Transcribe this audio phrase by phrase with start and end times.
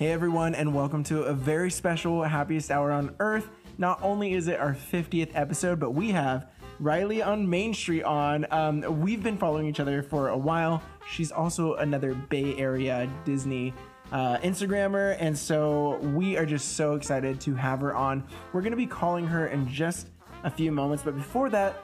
[0.00, 3.50] Hey everyone, and welcome to a very special Happiest Hour on Earth.
[3.76, 6.48] Not only is it our 50th episode, but we have
[6.80, 8.46] Rylee on Main Street on.
[8.50, 10.82] Um, we've been following each other for a while.
[11.10, 13.74] She's also another Bay Area Disney
[14.10, 18.24] uh, Instagrammer, and so we are just so excited to have her on.
[18.54, 20.08] We're going to be calling her in just
[20.44, 21.76] a few moments, but before that,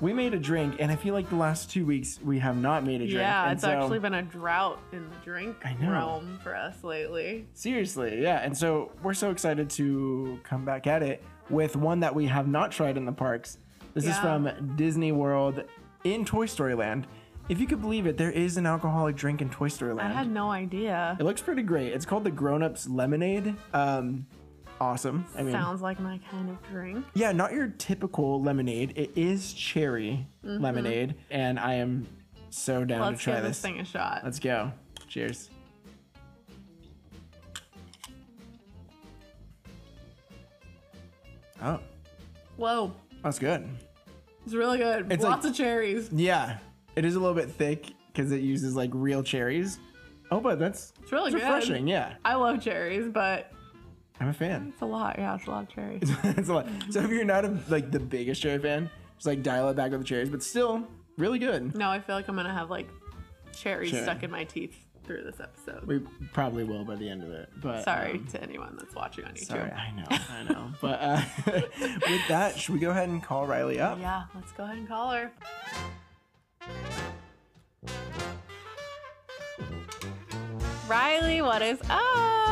[0.00, 2.84] we made a drink, and I feel like the last two weeks we have not
[2.84, 3.12] made a drink.
[3.18, 7.46] Yeah, and it's so- actually been a drought in the drink realm for us lately.
[7.54, 8.40] Seriously, yeah.
[8.40, 12.48] And so we're so excited to come back at it with one that we have
[12.48, 13.58] not tried in the parks.
[13.94, 15.62] This is from Disney World
[16.02, 17.06] in Toy Story Land.
[17.48, 20.12] If you could believe it, there is an alcoholic drink in Toy Story Land.
[20.12, 21.16] I had no idea.
[21.20, 21.92] it looks pretty great.
[21.92, 23.54] It's called the Grown Ups Lemonade.
[23.72, 24.26] Um,
[24.80, 25.24] awesome.
[25.36, 27.04] I mean, Sounds like my kind of drink.
[27.14, 28.92] yeah, not your typical lemonade.
[28.96, 32.06] It is cherry lemonade, and I am
[32.50, 33.08] so down Mm-hmm.
[33.10, 33.56] Let's to try give this.
[33.56, 34.20] this thing a shot.
[34.24, 34.72] Let's go.
[35.08, 35.50] Cheers.
[41.62, 41.80] Oh,
[42.56, 43.66] Whoa, that's good.
[44.44, 45.10] it's really good.
[45.10, 46.08] It's Lots like- of cherries.
[46.12, 46.58] Yeah,
[46.96, 49.78] it is a little bit thick because it uses like real cherries.
[50.30, 51.86] Oh, but that's It's really it's refreshing.
[51.88, 53.50] Yeah, I love cherries, but
[54.20, 54.68] I'm a fan.
[54.72, 55.16] it's a lot.
[55.18, 56.10] Yeah, it's a lot of cherries.
[56.24, 56.68] it's a lot.
[56.90, 59.90] So if you're not a, like the biggest cherry fan, just like dial it back
[59.90, 60.86] with the cherries, but still
[61.18, 61.74] really good.
[61.76, 62.88] no, I feel like I'm gonna have like
[63.52, 64.02] cherries Cherry.
[64.02, 65.86] stuck in my teeth through this episode.
[65.86, 66.00] We
[66.32, 67.50] probably will by the end of it.
[67.60, 69.46] But Sorry um, to anyone that's watching on YouTube.
[69.46, 70.72] Sorry, I know, I know.
[70.80, 73.98] But uh, with that, should we go ahead and call Rylee up?
[74.00, 75.32] Yeah, let's go ahead and call her.
[80.88, 82.43] Rylee, what is up?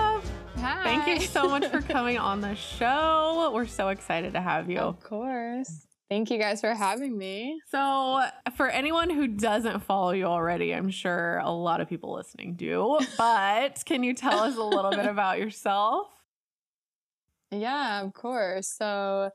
[0.63, 0.85] Hi.
[0.85, 3.51] Thank you so much for coming on the show.
[3.53, 4.79] We're so excited to have you.
[4.79, 5.89] Of course.
[6.09, 7.61] Thank you guys for having me.
[7.73, 8.21] So,
[8.57, 12.97] for anyone who doesn't follow you already, I'm sure a lot of people listening do,
[13.19, 16.07] but can you tell us a little bit about yourself?
[17.51, 18.69] Yeah, of course.
[18.69, 19.31] So,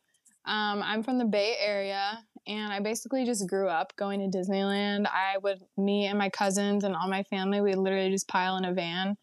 [0.46, 5.08] um, I'm from the Bay Area, and I basically just grew up going to Disneyland.
[5.08, 8.64] I would, me and my cousins and all my family, we literally just pile in
[8.64, 9.18] a van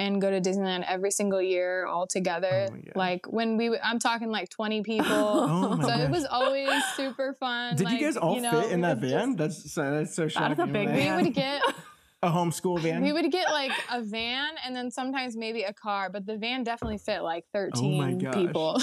[0.00, 2.68] and go to Disneyland every single year all together.
[2.72, 5.06] Oh like when we, I'm talking like 20 people.
[5.10, 6.00] Oh so gosh.
[6.00, 7.76] it was always super fun.
[7.76, 9.36] Did you Like, guys all know, fit in that van?
[9.36, 10.56] just- that's so that's so shocking.
[10.56, 11.22] That's a big Like, we van.
[11.24, 11.62] would get
[12.22, 13.02] A homeschool van.
[13.02, 16.64] We would get like a van and then sometimes maybe a car, but the van
[16.64, 18.34] definitely fit like 13 Oh gosh.
[18.34, 18.72] people.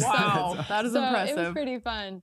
[0.00, 2.22] Wow, That's that is so it was pretty fun.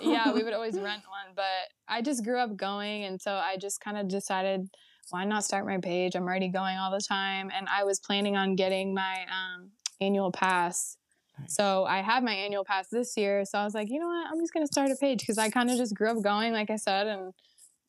[0.00, 1.44] yeah, we would always rent one, but
[1.88, 3.04] I just grew up going.
[3.04, 4.68] And so I just kind of decided,
[5.10, 6.14] why not start my page?
[6.14, 7.50] I'm already going all the time.
[7.56, 10.96] And I was planning on getting my um, annual pass.
[11.38, 11.54] Nice.
[11.54, 13.44] So I had my annual pass this year.
[13.44, 14.26] So I was like, you know what?
[14.30, 16.52] I'm just going to start a page because I kind of just grew up going,
[16.52, 17.32] like I said, and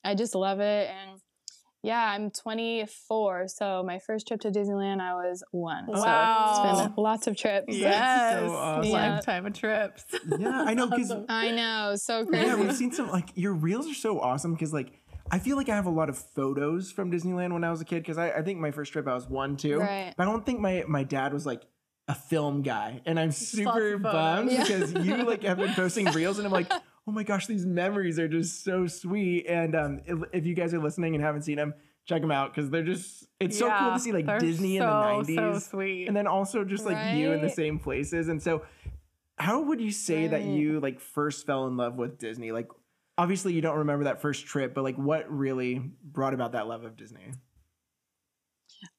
[0.03, 0.89] I just love it.
[0.89, 1.19] And
[1.83, 3.47] yeah, I'm 24.
[3.47, 5.85] So my first trip to Disneyland, I was one.
[5.88, 6.75] So Wow.
[6.77, 7.75] it's been lots of trips.
[7.75, 8.91] yes, so awesome.
[8.91, 9.15] Yeah.
[9.15, 10.05] lifetime of trips.
[10.39, 11.95] yeah, I know because I know.
[11.95, 12.45] So crazy.
[12.47, 15.69] yeah, we've seen some like your reels are so awesome because like I feel like
[15.69, 18.31] I have a lot of photos from Disneyland when I was a kid because I,
[18.31, 20.13] I think my first trip I was one too, Right.
[20.17, 21.61] but I don't think my my dad was like
[22.07, 24.63] a film guy, and I'm super bummed Yeah.
[24.63, 26.71] because you like have been posting reels, and I'm like.
[27.07, 29.47] Oh my gosh, these memories are just so sweet.
[29.47, 31.73] And um, if, if you guys are listening and haven't seen them,
[32.05, 34.88] check them out because they're just, it's so cool to see like Disney in the
[34.88, 35.35] 90s.
[35.35, 36.07] So sweet.
[36.07, 38.61] and then also just like you in the same places and so
[39.38, 42.67] how would you say that you like first fell in love with disney like
[43.21, 46.83] obviously you don't remember that first trip but like what really brought about that love
[46.83, 47.31] of disney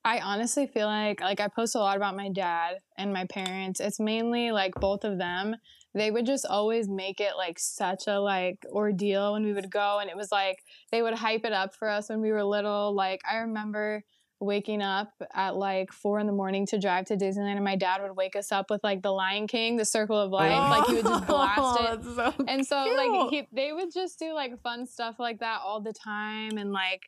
[0.05, 3.81] I honestly feel like like I post a lot about my dad and my parents.
[3.81, 5.57] It's mainly like both of them.
[5.93, 9.99] They would just always make it like such a like ordeal when we would go
[9.99, 10.59] and it was like
[10.93, 12.95] they would hype it up for us when we were little.
[12.95, 14.05] Like I remember
[14.43, 18.03] waking up at like four in the morning to drive to Disneyland and my dad
[18.03, 20.51] would wake us up with like the Lion King, the Circle of Life.
[20.51, 22.05] Like he would just oh, blast it.
[22.05, 22.97] So and so cute.
[22.97, 26.73] like he, they would just do like fun stuff like that all the time and
[26.73, 27.03] like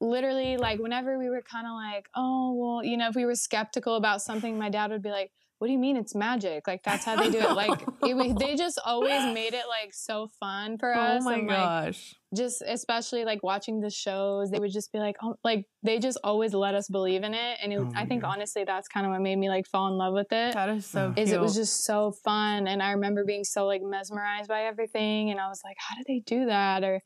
[0.00, 3.34] literally like whenever we were kind of like oh well you know if we were
[3.34, 6.82] skeptical about something my dad would be like what do you mean it's magic like
[6.82, 10.76] that's how they do it like it, they just always made it like so fun
[10.78, 11.22] for oh us.
[11.22, 12.14] oh my and like gosh.
[12.36, 16.18] just especially like watching the shows they would just be like oh like they just
[16.22, 19.12] always let us believe in it and it, Oh i think honestly that's kind of
[19.12, 21.26] what made me like fall in love with it That is so cute.
[21.28, 25.30] is it was just so fun and i remember being so like mesmerized by everything
[25.30, 27.00] and i was like how do they do that or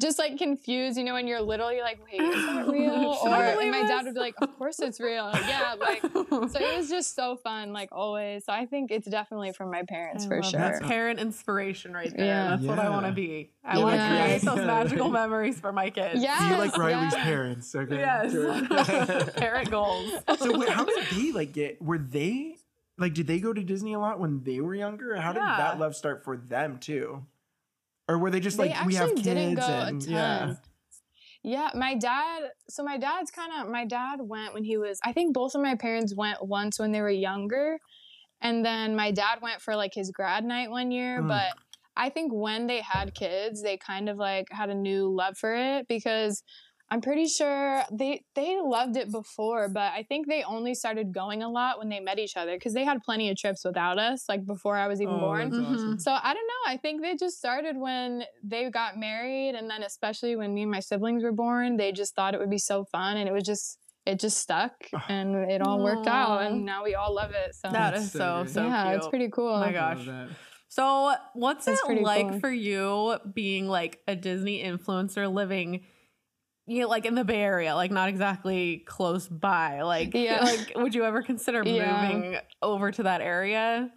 [0.00, 3.16] just like confused, you know, when you're little, you're like, wait, is that real?
[3.22, 5.30] Or I and my dad would be like, of course it's real.
[5.32, 8.44] Yeah, like so it was just so fun, like always.
[8.44, 10.60] So I think it's definitely from my parents I for sure.
[10.60, 12.26] That's parent inspiration right there.
[12.26, 12.50] Yeah.
[12.50, 13.52] That's what I want to be.
[13.64, 16.22] I want to create those magical memories for my kids.
[16.22, 16.50] Yeah.
[16.50, 17.24] You like Rylee's yes.
[17.24, 17.74] parents?
[17.74, 17.96] Okay.
[17.96, 19.30] Yes.
[19.36, 20.12] parent goals.
[20.38, 21.80] so wait, how did they like get?
[21.80, 22.56] Were they
[22.98, 23.14] like?
[23.14, 25.16] Did they go to Disney a lot when they were younger?
[25.16, 25.56] How did Yeah.
[25.56, 27.24] that love start for them too?
[28.08, 30.54] Or were they just They like we have kids didn't go a and yeah?
[31.42, 32.50] Yeah, my dad.
[32.68, 33.70] So my dad's kind of.
[33.70, 34.98] My dad went when he was.
[35.04, 37.78] I think both of my parents went once when they were younger,
[38.40, 41.22] and then my dad went for like his grad night one year.
[41.22, 41.28] Mm.
[41.28, 41.52] But
[41.96, 45.54] I think when they had kids, they kind of like had a new love for
[45.54, 46.42] it because
[46.88, 51.42] I'm pretty sure they they loved it before, but I think they only started going
[51.42, 54.28] a lot when they met each other because they had plenty of trips without us,
[54.28, 55.50] like before I was even Oh, born.
[55.50, 55.74] that's Mhm.
[55.74, 55.98] awesome.
[55.98, 56.72] So I don't know.
[56.72, 60.70] I think they just started when they got married, and then especially when me and
[60.70, 63.42] my siblings were born, they just thought it would be so fun, and it was
[63.44, 64.72] just it just stuck,
[65.08, 67.52] and it all worked out, and now we all love it.
[67.56, 68.96] So That's so so so yeah, cute.
[68.98, 69.52] it's pretty cool.
[69.54, 70.06] Oh my gosh.
[70.68, 72.40] So, what's It's it like cool.
[72.40, 75.84] for you being like a Disney influencer living
[76.66, 79.82] you know, like in the Bay Area, like not exactly close by?
[79.82, 80.40] Like, Yeah.
[80.44, 82.00] like would you ever consider Yeah.
[82.10, 83.92] moving over to that area?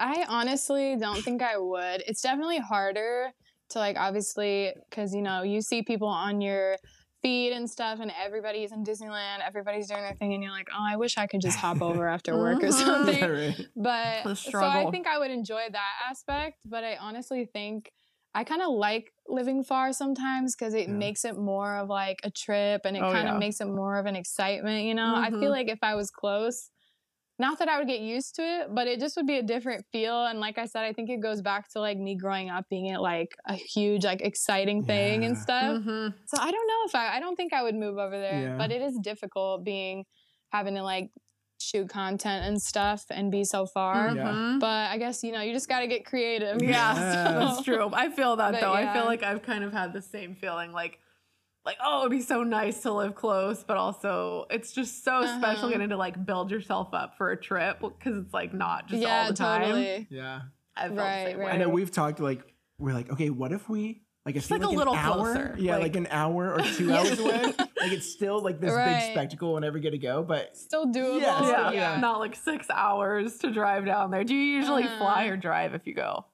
[0.00, 2.02] I honestly don't think I would.
[2.06, 3.32] It's definitely harder
[3.70, 6.76] to like obviously because you know you see people on your
[7.22, 10.86] feed and stuff and everybody's in Disneyland, everybody's doing their thing and you're like, "Oh,
[10.88, 12.72] I wish I could just hop over after work or Mhm.
[12.72, 13.66] something." Yeah, right.
[13.74, 17.90] But so I think I would enjoy that aspect, but I honestly think
[18.34, 20.90] I kind of like living far sometimes because it Yeah.
[20.90, 23.38] makes it more of like a trip and it Oh, kind of yeah.
[23.38, 25.14] makes it more of an excitement, you know?
[25.16, 25.38] I Mhm.
[25.38, 26.70] feel like if I was close,
[27.38, 29.86] not that I would get used to it, but it just would be a different
[29.92, 30.26] feel.
[30.26, 32.86] And like I said, I think it goes back to like me growing up being
[32.86, 35.38] it like a huge, like exciting thing and Yeah.
[35.38, 35.78] stuff.
[35.78, 36.14] Mhm.
[36.26, 38.58] So I don't know if I, I don't think I would move over there, Yeah.
[38.58, 40.04] but it is difficult being,
[40.50, 41.10] having to like
[41.68, 44.14] shoot content and stuff and be so far.
[44.14, 44.24] Yeah.
[44.28, 44.60] Mhm.
[44.60, 46.62] But I guess, you know, you just got to get creative.
[46.62, 47.32] Yeah, Yeah.
[47.44, 47.90] that's true.
[47.92, 48.72] I feel that But though.
[48.72, 50.98] I feel like I've kind of had the same feeling like
[51.64, 55.64] like oh it'd be so nice to live close but also it's just so special
[55.64, 55.68] Uh-huh.
[55.72, 59.22] getting to like build yourself up for a trip because it's like not just yeah,
[59.22, 60.06] all the time totally.
[60.08, 60.42] Yeah.
[60.76, 61.44] I felt the Right, way.
[61.44, 61.54] right.
[61.54, 62.40] I know we've talked like
[62.78, 65.14] we're like, okay, what if we like it's like a little hour?
[65.32, 67.44] closer, Yeah, like, like- an hour or two hours away.
[67.80, 69.00] Like it's still like this Right.
[69.00, 71.22] big spectacle whenever we get to go, but Still doable.
[71.22, 72.00] Yeah, yeah, yeah.
[72.00, 74.24] not like six hours to drive down there.
[74.24, 74.98] Do you usually Uh-huh.
[74.98, 76.26] fly or drive if you go?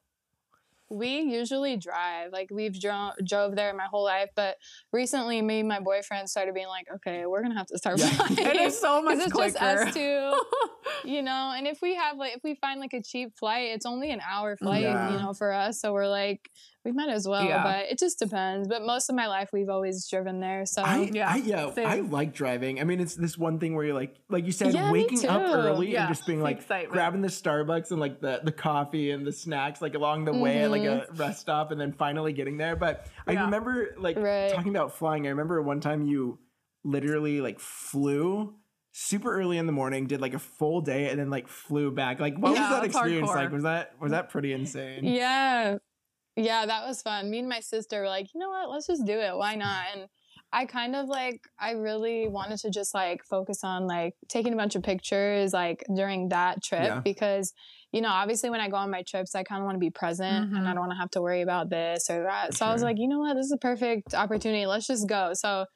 [0.91, 2.31] We usually drive.
[2.33, 4.57] Like we've dro- drove there my whole life, but
[4.93, 8.11] recently me and my boyfriend started being like, okay, we're gonna have to start Yeah.
[8.11, 8.39] flying.
[8.39, 9.53] It is so much 'Cause it's quicker.
[9.59, 10.43] just us two,
[11.09, 11.53] you know.
[11.57, 14.21] And if we have like, if we find like a cheap flight, it's only an
[14.29, 15.13] hour flight, Yeah.
[15.13, 15.81] you know, for us.
[15.81, 16.51] So we're like,
[16.85, 17.45] we might as well.
[17.45, 17.63] Yeah.
[17.63, 18.69] But it just depends.
[18.69, 20.67] But most of my life, we've always driven there.
[20.67, 22.81] So I, Yeah, I yeah, I like driving.
[22.81, 25.43] I mean, it's this one thing where you're like, like you said, Yeah, waking up
[25.43, 26.93] early Yeah, and just being like excitement.
[26.93, 30.63] grabbing the Starbucks and like the the coffee and the snacks like along the way
[30.63, 31.13] at like mm-hmm.
[31.13, 32.77] a rest stop, and then finally getting there.
[32.77, 34.53] But I remember like Right.
[34.53, 35.27] talking about flying.
[35.27, 36.39] I remember one time you
[36.85, 38.55] literally like flew
[38.93, 42.21] super early in the morning, did like a full day, and then like flew back.
[42.21, 43.35] Like, what Yeah, was that experience hardcore.
[43.37, 43.53] like?
[43.53, 45.05] Was that was that pretty insane?
[45.05, 45.79] Yeah.
[46.37, 47.31] Yeah, that was fun.
[47.31, 48.69] Me and my sister were like, you know what?
[48.71, 49.37] Let's just do it.
[49.37, 49.85] Why not?
[49.95, 50.09] And
[50.53, 54.57] I kind of like, I really wanted to just like focus on like taking a
[54.57, 57.01] bunch of pictures like during that trip Yeah.
[57.01, 57.53] because,
[57.93, 59.91] you know, obviously when I go on my trips, I kind of want to be
[59.91, 60.75] present and I Mhm.
[60.75, 62.55] don't want to have to worry about this or that.
[62.55, 63.35] So I was like, you know what?
[63.35, 64.67] This is a perfect opportunity.
[64.67, 65.33] Let's just go.
[65.35, 65.67] So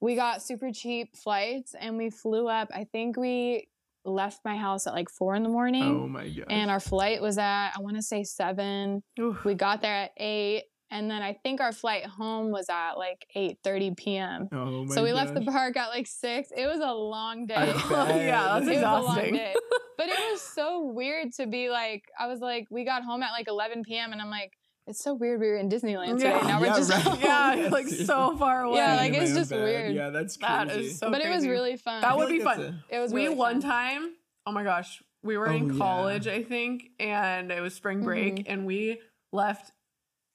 [0.00, 2.68] we got super cheap flights and we flew up.
[2.74, 3.68] I think we
[4.06, 6.46] left my house at like four in the morning Oh my god!
[6.48, 9.02] and our flight was at I want to say seven.
[9.20, 9.44] Oof.
[9.44, 13.26] We got there at eight, and then I think our flight home was at like
[13.34, 14.48] eight thirty p.m.
[14.52, 16.50] oh my So we left the park at like six.
[16.56, 17.54] It was a long day.
[17.56, 19.34] Yeah, that's it was a long exhausting.
[19.34, 19.54] day.
[19.98, 23.30] But it was so weird to be like, I was like, we got home at
[23.32, 24.12] like 11 p.m.
[24.12, 24.52] and I'm like,
[24.86, 25.40] it's so weird.
[25.40, 26.30] We were in Disneyland today.
[26.30, 26.46] Yeah.
[26.46, 27.20] Now we're Yeah, just right.
[27.22, 27.72] yeah, Yes.
[27.72, 28.78] like so far away.
[28.78, 29.62] Yeah, like, it's just bed.
[29.62, 29.94] weird.
[29.94, 30.86] Yeah, that's That crazy.
[30.90, 32.02] is so but it was really fun.
[32.02, 32.82] That would be like fun.
[32.90, 33.70] that's it was we really one fun.
[33.70, 34.12] time
[34.46, 35.78] oh my gosh we were Oh, in yeah.
[35.78, 38.52] college i think and it was spring break Mm-hmm.
[38.52, 39.00] and we
[39.32, 39.72] left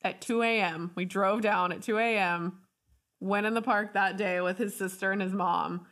[0.03, 2.59] at 2 a.m we drove down at 2 a.m
[3.21, 5.85] went in the park that day with his sister and his mom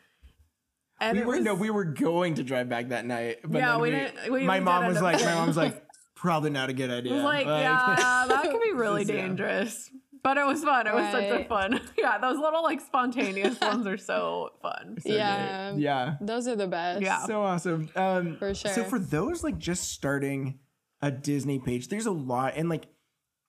[0.99, 3.37] and we were was, no, we were going to drive back that night.
[3.45, 5.35] But Yeah, we we didn't- we my didn't mom end was like, my going.
[5.35, 5.81] mom was like,
[6.19, 7.13] probably not a good idea.
[7.13, 9.15] was like yeah that could be really Yeah.
[9.15, 9.89] dangerous
[10.21, 13.87] but it was fun it was such a fun yeah those little like spontaneous ones
[13.87, 15.15] are so fun So great.
[15.17, 15.73] Yeah.
[15.75, 17.01] yeah, Those are the best.
[17.01, 17.25] Yeah.
[17.25, 17.89] so awesome.
[17.95, 20.59] Um, For So for those like just starting
[21.01, 22.87] a Disney page, there's a lot, and like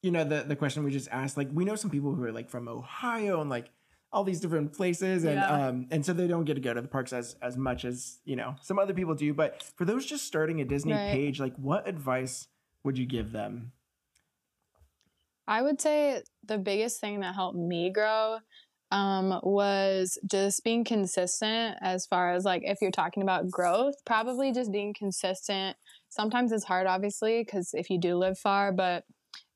[0.03, 2.33] you know, the the question we just asked, like we know some people who are
[2.33, 3.69] like from Ohio and like
[4.13, 5.67] all these different places and Yeah.
[5.69, 8.19] um and so they don't get to go to the parks as as much as
[8.25, 11.13] you know some other people do but for those just starting a disney Right.
[11.13, 12.49] page like what advice
[12.85, 13.73] would you give them
[15.51, 18.39] I would say the biggest thing that helped me grow
[18.93, 24.53] um, was just being consistent as far as like if you're talking about growth, probably
[24.53, 25.77] just being consistent.
[26.09, 29.05] Sometimes it's hard, obviously, because if you do live far, but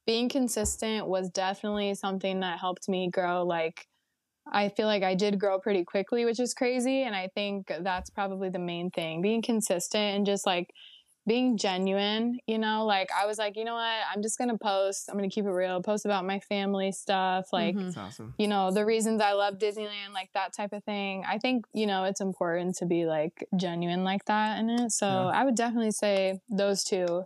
[0.05, 3.45] being consistent was definitely something that helped me grow.
[3.45, 3.87] Like,
[4.53, 7.03] I feel like I did grow pretty quickly, which is crazy.
[7.03, 10.71] And I think that's probably the main thing being consistent and just like
[11.27, 15.09] being genuine, you know, like I was like, you know what, I'm just gonna post,
[15.09, 17.85] I'm gonna keep it real, post about my family stuff, like, Mhm.
[17.87, 21.25] that's awesome you know, the reasons I love Disneyland, like that type of thing.
[21.27, 24.91] I think, you know, it's important to be like genuine like that in it.
[24.93, 25.27] So Yeah.
[25.41, 27.25] I would definitely say those two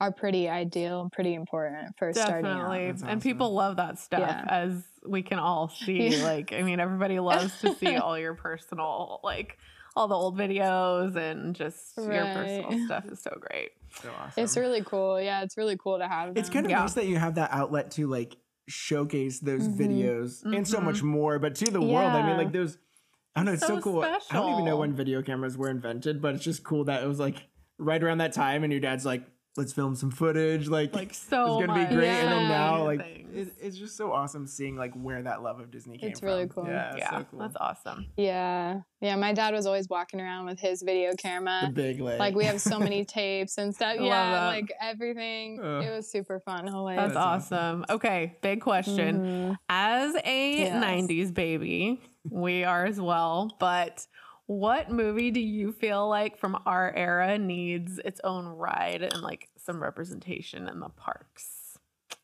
[0.00, 2.54] are pretty ideal and pretty important for starting out.
[2.56, 2.86] Definitely.
[2.88, 3.20] And awesome.
[3.20, 4.44] people love that stuff Yeah.
[4.48, 6.08] as we can all see.
[6.18, 6.24] Yeah.
[6.24, 9.58] Like, I mean, everybody loves to see all your personal, like
[9.94, 13.70] all the old videos and just your personal stuff is so great.
[14.02, 15.20] so awesome It's really cool.
[15.20, 16.36] Yeah, it's really cool to have.
[16.36, 16.80] it's kind of Yeah.
[16.80, 18.36] nice that you have that outlet to like
[18.68, 19.76] showcase those Mhm.
[19.76, 22.78] videos and so much more but to the world i mean like those
[23.34, 25.68] i don't know it's so, So cool i don't even know when video cameras were
[25.68, 28.80] invented but it's just cool that it was like right around that time and your
[28.80, 29.24] dad's like
[29.56, 31.90] let's film some footage like Like, so it's gonna much.
[31.90, 33.00] be great and then now like
[33.34, 36.12] it, it's just so awesome seeing like where that love of disney came from.
[36.12, 36.64] It's really cool.
[36.66, 37.40] yeah, it's yeah, so cool.
[37.40, 38.06] that's awesome.
[38.16, 38.80] Yeah.
[39.00, 39.16] Yeah.
[39.16, 41.60] My dad was always walking around with his video camera.
[41.62, 41.72] the camera.
[41.74, 43.96] big like, Like we have so many tapes and stuff.
[43.96, 45.60] Love Yeah, like everything.
[45.62, 45.84] Ugh.
[45.84, 46.68] It was super fun.
[46.68, 46.96] Always.
[46.96, 47.84] That's, That's awesome.
[47.90, 49.18] Okay, big question.
[49.20, 49.56] Mhm.
[49.68, 50.84] As a Yes.
[50.84, 54.06] 90s baby, we are as well, but
[54.46, 59.48] what movie do you feel like from our era needs its own ride and like
[59.56, 61.78] some representation in the parks?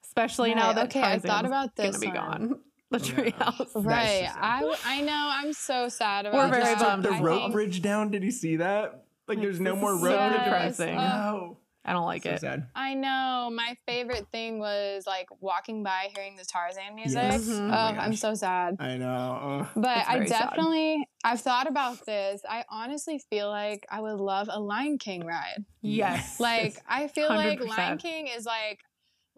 [0.05, 2.15] Especially now that okay, I thought Tarzan's about gonna this be one.
[2.15, 2.59] gone.
[2.91, 3.05] The Yeah.
[3.13, 3.59] treehouse.
[3.59, 4.31] That's Right.
[4.35, 5.29] I I know.
[5.31, 6.89] I'm so sad about We're very Just that.
[6.89, 7.05] bummed.
[7.05, 10.01] the I rope bridge down did you see that like Like, there's no more is
[10.03, 10.97] rope so bridge depressing.
[10.97, 11.01] Oh.
[11.01, 11.57] no
[11.89, 12.41] I don't like so it.
[12.41, 13.51] sad I know.
[13.53, 17.15] My favorite thing was like walking by hearing the Tarzan music.
[17.23, 17.43] Yes.
[17.49, 17.71] Mhm.
[17.71, 18.77] Oh Oh, I'm so sad.
[18.79, 19.67] i know Ugh.
[19.83, 20.51] But I very sad.
[20.51, 22.43] definitely I've thought about this.
[22.49, 25.65] I honestly feel like I would love a Lion King ride.
[25.81, 26.39] Yes.
[26.39, 27.69] Like I feel like 100%.
[27.69, 28.81] Lion King is like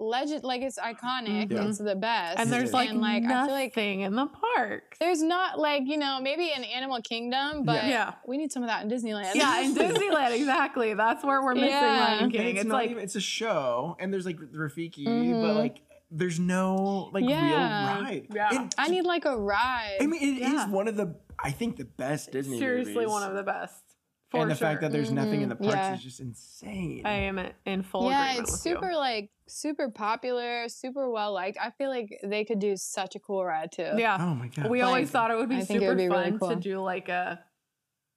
[0.00, 1.49] legend like it's iconic.
[1.50, 1.69] Mhm.
[1.69, 2.38] It's the best.
[2.38, 5.83] and there's like, And, like, I feel like- nothing in the park there's not like,
[5.87, 8.14] you know, maybe in Animal Kingdom, but Yeah.
[8.26, 9.35] we need some of that in Disneyland.
[9.35, 10.95] yeah, in Disneyland, exactly.
[10.95, 12.16] That's where we're missing Yeah.
[12.19, 12.57] Lion King.
[12.57, 15.57] it's, It's, like even, it's a show and there's like Rafiki but Mhm.
[15.57, 15.80] like
[16.11, 17.95] there's no like Yeah.
[17.95, 18.49] real ride Yeah.
[18.52, 19.99] And I need like a ride.
[20.00, 20.69] I mean, it is Yeah.
[20.69, 23.09] one of the, I think, the best Disney seriously movies.
[23.11, 23.85] one of the best.
[24.31, 24.69] For and the sure.
[24.69, 25.95] fact that there's nothing in the parks Yeah.
[25.95, 27.03] is just insane.
[27.05, 28.97] I am in full yeah, agreement it's with super you.
[28.97, 31.59] like super popular, super well liked.
[31.61, 33.91] I feel like they could do such a cool ride too.
[33.97, 34.19] Yeah.
[34.21, 34.71] oh my god.
[34.71, 36.49] we Like, always thought it would be I super would be really fun cool.
[36.51, 37.41] to do like a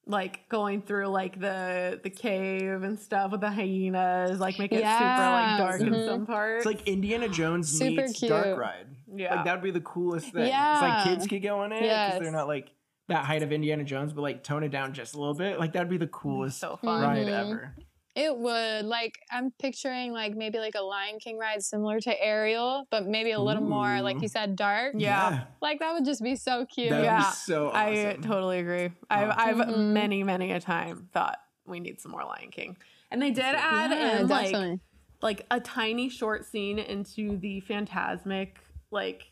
[0.05, 4.77] like going through like the the cave and stuff with the hyenas, like make it
[4.77, 6.05] super like dark in Mhm.
[6.07, 6.65] some parts.
[6.65, 8.57] It's like Indiana Jones Super meets Dark.
[8.59, 8.87] Ride.
[9.15, 9.35] yeah.
[9.35, 10.43] Like that would be the coolest thing.
[10.43, 10.79] It's Yeah.
[10.81, 12.19] like kids could go on it because Yes.
[12.21, 12.69] they're not like
[13.07, 15.59] that height of Indiana Jones, but like tone it down just a little bit.
[15.59, 17.01] Like that'd be the coolest so fun.
[17.01, 17.29] ride Mhm.
[17.51, 17.75] ever.
[18.15, 22.85] It would like I'm picturing like maybe like a Lion King ride similar to Ariel,
[22.91, 24.93] but maybe a little more like you said dark.
[24.97, 25.45] Yeah.
[25.61, 26.91] Like that would just be so cute.
[26.91, 27.17] That would Yeah.
[27.19, 27.77] be so awesome.
[27.81, 28.91] I totally agree.
[29.09, 29.93] I've I've Mhm.
[29.93, 32.77] many many a time thought we need some more Lion King,
[33.09, 34.79] and they did add Yeah, in like
[35.23, 38.57] like a tiny short scene into the Fantasmic
[38.91, 39.31] like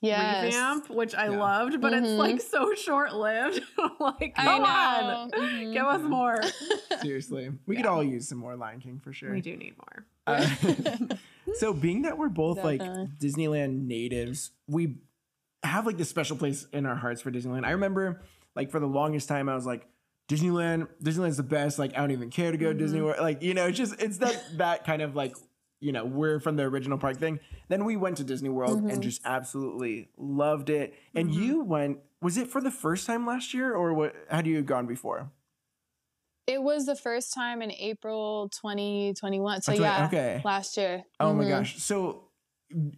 [0.00, 0.44] yes.
[0.44, 1.38] revamp, which I Yeah.
[1.38, 2.16] loved, but it's Mhm.
[2.18, 3.60] like so short lived.
[4.00, 4.68] like, I come know.
[4.68, 5.72] on, Mhm.
[5.72, 6.40] give us more.
[7.02, 9.32] Seriously, we could all use some more Lion King for sure.
[9.32, 10.06] We do need more.
[10.26, 10.46] Uh,
[11.54, 12.88] so being that we're both Definitely.
[12.88, 14.96] like Disneyland natives, we
[15.62, 17.64] have like this special place in our hearts for Disneyland.
[17.66, 18.22] I remember
[18.54, 19.86] like for the longest time I was like
[20.28, 21.78] Disneyland, Disneyland's the best.
[21.78, 23.04] Like I don't even care to go to Disney Mhm.
[23.04, 23.20] World.
[23.20, 25.34] Like you know, it's just it's that that kind of like
[25.84, 27.38] you know we're from the original park thing.
[27.68, 29.00] Then we went to Disney World and Mhm.
[29.00, 30.94] just absolutely loved it.
[31.14, 31.34] And Mhm.
[31.34, 31.98] you went.
[32.22, 34.14] Was it for the first time last year, or what?
[34.30, 35.30] Had you gone before?
[36.46, 39.60] It was the first time in April 2021.
[39.62, 40.42] So That's right, yeah, Okay.
[40.44, 41.04] last year.
[41.20, 41.48] Oh my Mhm.
[41.48, 41.76] gosh.
[41.82, 42.30] So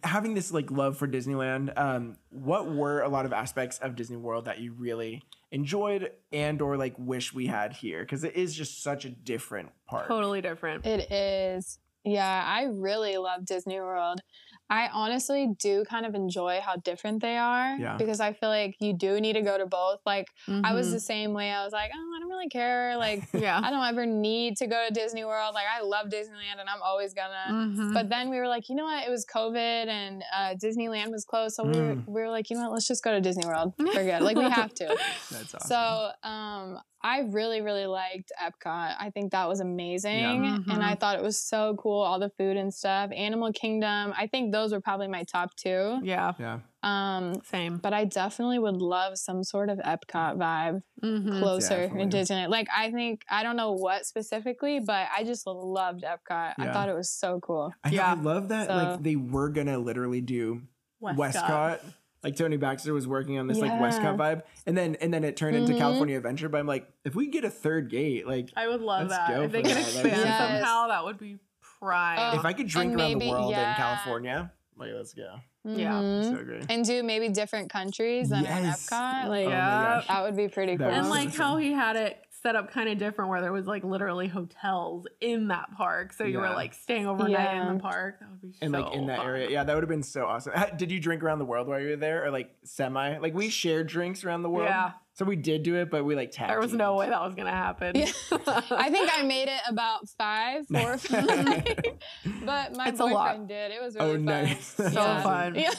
[0.03, 4.17] having this like love for Disneyland, um, what were a lot of aspects of Disney
[4.17, 8.01] World that you really enjoyed and or like wish we had here?
[8.01, 10.07] Because it is just such a different park.
[10.07, 10.85] Totally different.
[10.85, 11.79] It is.
[12.07, 14.21] Yeah, I really love Disney World.
[14.69, 17.95] I honestly do kind of enjoy how different they are Yeah.
[17.95, 19.99] because I feel like you do need to go to both.
[20.05, 21.51] Like I was the same way.
[21.51, 22.97] I was like, oh, I don't really care.
[22.97, 23.61] Like yeah.
[23.63, 25.53] I don't ever need to go to Disney World.
[25.53, 27.45] Like I love Disneyland and I'm always gonna.
[27.49, 27.93] Mhm.
[27.93, 29.07] But then we were like, you know what?
[29.07, 32.05] It was COVID and uh, Disneyland was closed, so we, were, Mm.
[32.05, 32.73] we were like, you know what?
[32.73, 33.73] Let's just go to Disney World.
[33.93, 34.25] Forget it.
[34.25, 34.85] Like we have to.
[35.31, 35.59] That's awesome.
[35.69, 38.95] So um, I really, really liked Epcot.
[38.99, 40.73] I think that was amazing, Mhm.
[40.73, 42.01] and I thought it was so cool.
[42.01, 43.11] All the food and stuff.
[43.15, 44.13] Animal Kingdom.
[44.17, 45.99] I think those were probably my top two.
[46.03, 46.33] yeah.
[46.39, 46.59] yeah.
[46.83, 47.77] Um, Same.
[47.79, 51.39] but I definitely would love some sort of Epcot vibe Mhm.
[51.39, 52.49] closer in Disneyland.
[52.49, 56.53] Like I think I don't know what specifically, but I just loved Epcot.
[56.57, 57.73] I thought it was so cool.
[57.83, 58.11] I, know, Yeah.
[58.11, 60.61] I love that So- like they were gonna literally do
[61.03, 61.79] WestCOT.
[62.27, 63.79] Like Tony Baxter was working on this like Yeah.
[63.79, 65.77] WestCOT vibe, and then and then it turned into Mhm.
[65.77, 66.49] California Adventure.
[66.49, 69.29] But I'm like, if we get a third gate, like I would love that.
[69.43, 70.37] If they for could expand be Yes.
[70.61, 71.37] somehow, that would be
[71.79, 72.17] prime.
[72.19, 73.73] Oh, if I could drink and around the maybe- world in.
[73.75, 75.35] California, like let's go.
[75.63, 75.93] Yeah.
[75.93, 76.23] Mhm.
[76.37, 76.65] So great.
[76.69, 78.87] And do maybe different countries than Yes.
[78.89, 79.27] Epcot.
[79.29, 80.01] Like Oh Yeah.
[80.07, 80.87] that would be pretty cool.
[80.87, 83.83] and like how he had it set up kind of different where there was like
[83.83, 88.29] literally hotels in that park so you were like staying overnight in the park that
[88.29, 89.27] would be and so like in that fun.
[89.27, 90.53] area, yeah, that would have been so awesome.
[90.77, 93.17] Did you drink around the world while you were there, or like semi?
[93.17, 94.69] Like we shared drinks around the world.
[94.69, 94.91] Yeah.
[95.17, 96.51] So we did do it, but we like tagged.
[96.51, 98.05] there was no way that was gonna happen Yeah.
[98.47, 101.25] I think I made it about five, four or five.
[102.45, 103.71] but my It's boyfriend did.
[103.71, 104.25] It was Oh, really fun.
[104.25, 104.67] nice.
[104.67, 105.23] so Yeah.
[105.23, 105.71] fun Yeah.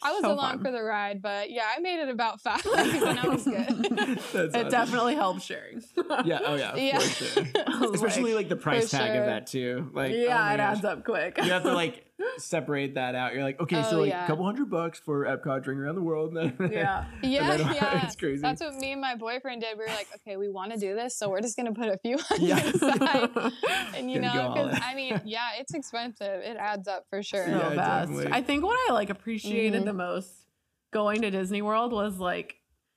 [0.00, 0.64] I was So along fun.
[0.64, 3.66] for the ride, but yeah, I made it about five and I was good.
[3.68, 4.68] That's it awesome.
[4.70, 5.82] definitely helps sharing
[6.24, 6.38] Yeah.
[6.44, 6.76] Oh yeah.
[6.76, 6.98] Yeah.
[7.00, 7.44] For sure.
[7.94, 9.90] Especially like, the price For tag of that too.
[9.92, 10.76] Like oh yeah my it gosh.
[10.76, 12.04] adds up quick You have to like
[12.38, 13.34] separate that out.
[13.34, 14.24] You're like, okay, so Oh, like yeah.
[14.24, 16.36] a couple hundred bucks for Epcot drink around the world.
[16.36, 18.04] And then yeah Yeah, then yeah.
[18.06, 18.40] it's crazy.
[18.42, 19.76] That's what me and my boyfriend did.
[19.78, 21.98] We were like, okay, we want to do this, so we're just gonna put a
[21.98, 22.58] few hundred Yeah.
[22.58, 23.52] aside.
[23.96, 24.80] And you Gonna know, because.
[24.82, 26.40] I mean, yeah, it's expensive.
[26.42, 27.44] It adds up for sure.
[27.44, 28.10] so Yeah, best.
[28.10, 28.32] definitely.
[28.32, 29.86] I think what I like appreciated Mhm.
[29.86, 30.30] the most
[30.92, 32.56] going to Disney World was like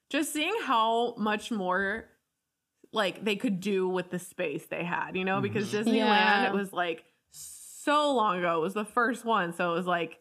[0.09, 2.05] just seeing how much more
[2.91, 5.83] like they could do with the space they had, you know, because Mhm.
[5.83, 6.47] Disneyland Yeah.
[6.47, 7.03] it was like
[7.85, 8.57] so long ago.
[8.57, 10.17] It was the first one, so it was like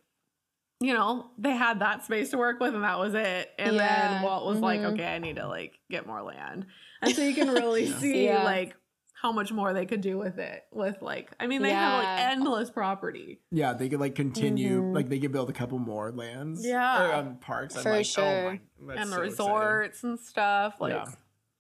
[0.81, 3.49] you know, they had that space to work with and that was it.
[3.59, 4.13] And Yeah.
[4.13, 4.93] then Walt was like, Mhm.
[4.95, 6.67] okay, I need to like get more land.
[7.01, 7.99] And so you can really Yeah.
[7.99, 8.43] see Yeah.
[8.45, 8.77] like
[9.15, 10.65] how much more they could do with it.
[10.73, 13.41] With like, I mean, they have like endless property.
[13.51, 14.95] yeah, they could like continue, Mhm.
[14.95, 16.67] like they could build a couple more lands.
[16.67, 17.03] Yeah.
[17.09, 17.77] Or um, parks.
[17.77, 18.59] I'm For like, oh sure.
[18.81, 19.53] my, and the so exciting.
[19.55, 20.81] resorts and stuff.
[20.81, 21.07] Like,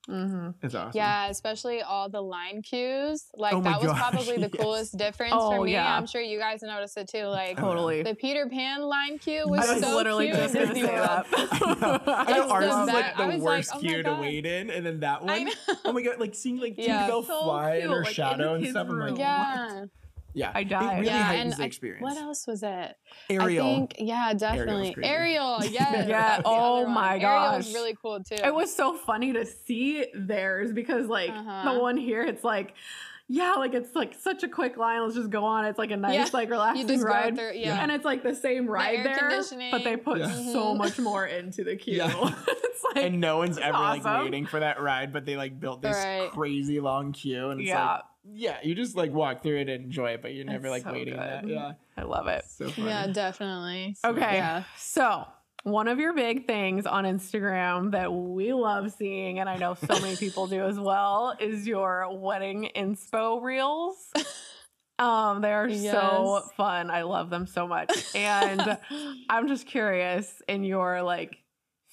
[0.08, 0.14] Yeah.
[0.14, 0.92] hmm It's awesome.
[0.94, 3.25] Yeah, especially all the line cues.
[3.34, 4.62] Like Oh that was gosh, probably the yes.
[4.62, 5.73] coolest difference Oh, for me.
[5.73, 5.96] yeah.
[5.96, 7.25] I'm sure you guys noticed it too.
[7.25, 8.02] Like totally.
[8.02, 10.36] the Peter Pan line cue was I was so literally cute.
[10.38, 11.26] just in gonna say that.
[11.32, 14.47] I know Just ours the was like the was like, worst oh my to wait
[14.47, 15.45] in, and then that one.
[15.45, 15.52] know.
[15.84, 17.08] Oh my god, like seeing like Yeah.
[17.08, 18.88] Tinkerbell So fly in her like, shadow the and kids' stuff.
[18.88, 19.19] I'm like, room.
[19.19, 19.84] Yeah.
[20.34, 20.94] Yeah, I It died.
[21.00, 22.02] really yeah, heightens and the I- experience.
[22.02, 22.97] what else was it?
[23.30, 23.66] Ariel.
[23.66, 24.92] I think, yeah, definitely.
[24.94, 25.08] crazy.
[25.08, 26.08] Ariel, yes.
[26.08, 26.94] Yeah, oh my one.
[26.94, 28.34] my Ariel was really cool too.
[28.36, 31.73] It was so funny to see theirs because like Uh-huh.
[31.73, 32.75] the one here, it's like,
[33.26, 35.02] yeah, like it's like such a quick line.
[35.02, 35.64] Let's just go on.
[35.64, 36.26] It's like a nice, Yeah.
[36.34, 37.34] like relaxing you just ride.
[37.36, 37.82] through, yeah.
[37.82, 40.30] And it's like the same ride air there, but they put Yeah.
[40.52, 40.76] so Mhm.
[40.76, 41.97] much more into the queue.
[42.04, 42.34] Yeah.
[42.49, 45.58] it's like, and no one's it's ever like waiting for that ride, but they like
[45.58, 46.30] built this Right.
[46.32, 49.84] crazy long queue, and it's yeah, like, yeah, you just like walk through it and
[49.84, 51.47] enjoy it, but you're never It's like so waiting that.
[51.47, 52.45] Yeah, I love it.
[52.49, 52.89] so funny.
[52.89, 53.97] yeah, definitely.
[54.04, 54.21] Okay.
[54.37, 54.65] Yeah.
[54.78, 55.25] So,
[55.65, 60.00] one of your big things on Instagram that we love seeing, and I know so
[60.00, 64.10] many people do as well, is your wedding inspo reels.
[64.97, 66.89] Um, they are so fun.
[66.89, 67.91] I love them so much.
[68.15, 68.78] And
[69.28, 71.37] I'm just curious in your like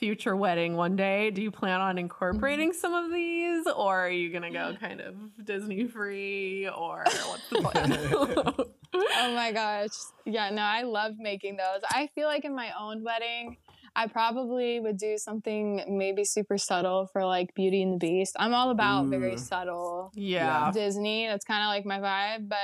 [0.02, 2.80] future wedding one day, do you plan on incorporating mm-hmm.
[2.80, 5.14] some of these or are you going to go kind of
[5.46, 8.00] Disney free or what's the plan?
[8.94, 9.92] oh my gosh.
[10.26, 11.82] Yeah, no, I love making those.
[11.88, 13.58] I feel like in my own wedding,
[13.96, 18.36] I probably would do something maybe super subtle for like Beauty and the Beast.
[18.40, 20.72] I'm all about very subtle yeah.
[20.74, 21.28] Disney.
[21.28, 22.58] That's kind of like my vibe, but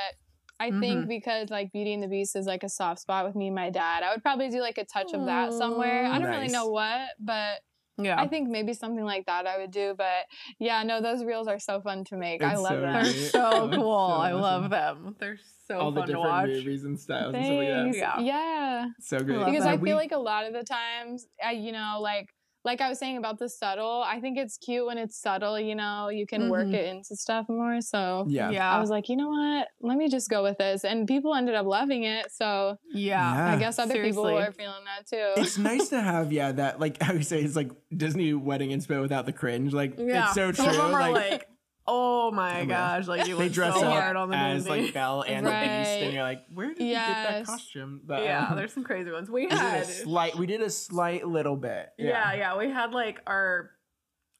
[0.60, 1.08] I think mm-hmm.
[1.08, 3.70] because like Beauty and the Beast is like a soft spot with me and my
[3.70, 6.06] dad, I would probably do like a touch of that somewhere.
[6.06, 7.60] I don't really know what, but
[7.98, 8.20] Yeah.
[8.20, 9.94] I think maybe something like that I would do.
[9.98, 10.26] But
[10.60, 12.42] yeah, no, those reels are so fun to make.
[12.44, 12.94] I love so them.
[13.04, 14.08] They're so cool.
[14.10, 15.16] so I love them.
[15.20, 16.48] They're so All the fun to different watch.
[16.50, 17.98] movies and styles and stuff like that.
[17.98, 18.20] Yeah.
[18.20, 18.86] yeah.
[19.02, 19.38] So great.
[19.38, 19.70] love because that.
[19.70, 22.30] I Yeah, we- feel like a lot of the times, I, you know, like
[22.68, 25.60] like I was saying about the subtle, I think it's cute when it's subtle.
[25.60, 26.74] You know, you can work Mhm.
[26.76, 27.82] it into stuff more.
[27.82, 28.52] So yeah.
[28.52, 28.70] Yeah.
[28.76, 29.68] I was like, you know what?
[29.82, 32.32] Let me just go with this, and people ended up loving it.
[32.32, 33.34] So yeah.
[33.36, 33.56] Yeah.
[33.56, 34.44] I guess other people seriously.
[34.48, 35.42] are feeling that too.
[35.42, 39.02] It's nice to have, yeah, that like how you say it's like Disney wedding inspo
[39.02, 39.74] without the cringe.
[39.74, 40.26] Like Yeah.
[40.26, 40.76] it's so Some true.
[40.76, 41.48] of them are like, like,
[41.90, 42.66] Oh my Yeah.
[42.66, 43.08] gosh!
[43.08, 44.82] Like you They dress so up hard on the as Disney.
[44.84, 46.02] like Belle and the Beast, Right.
[46.04, 47.46] and you're like, where did you get that Yes.
[47.48, 48.02] costume?
[48.06, 49.30] But, yeah, um, there's some crazy ones.
[49.30, 50.36] We we did a had slight.
[50.36, 51.90] We did a slight little bit.
[51.98, 53.72] yeah, yeah, we had like our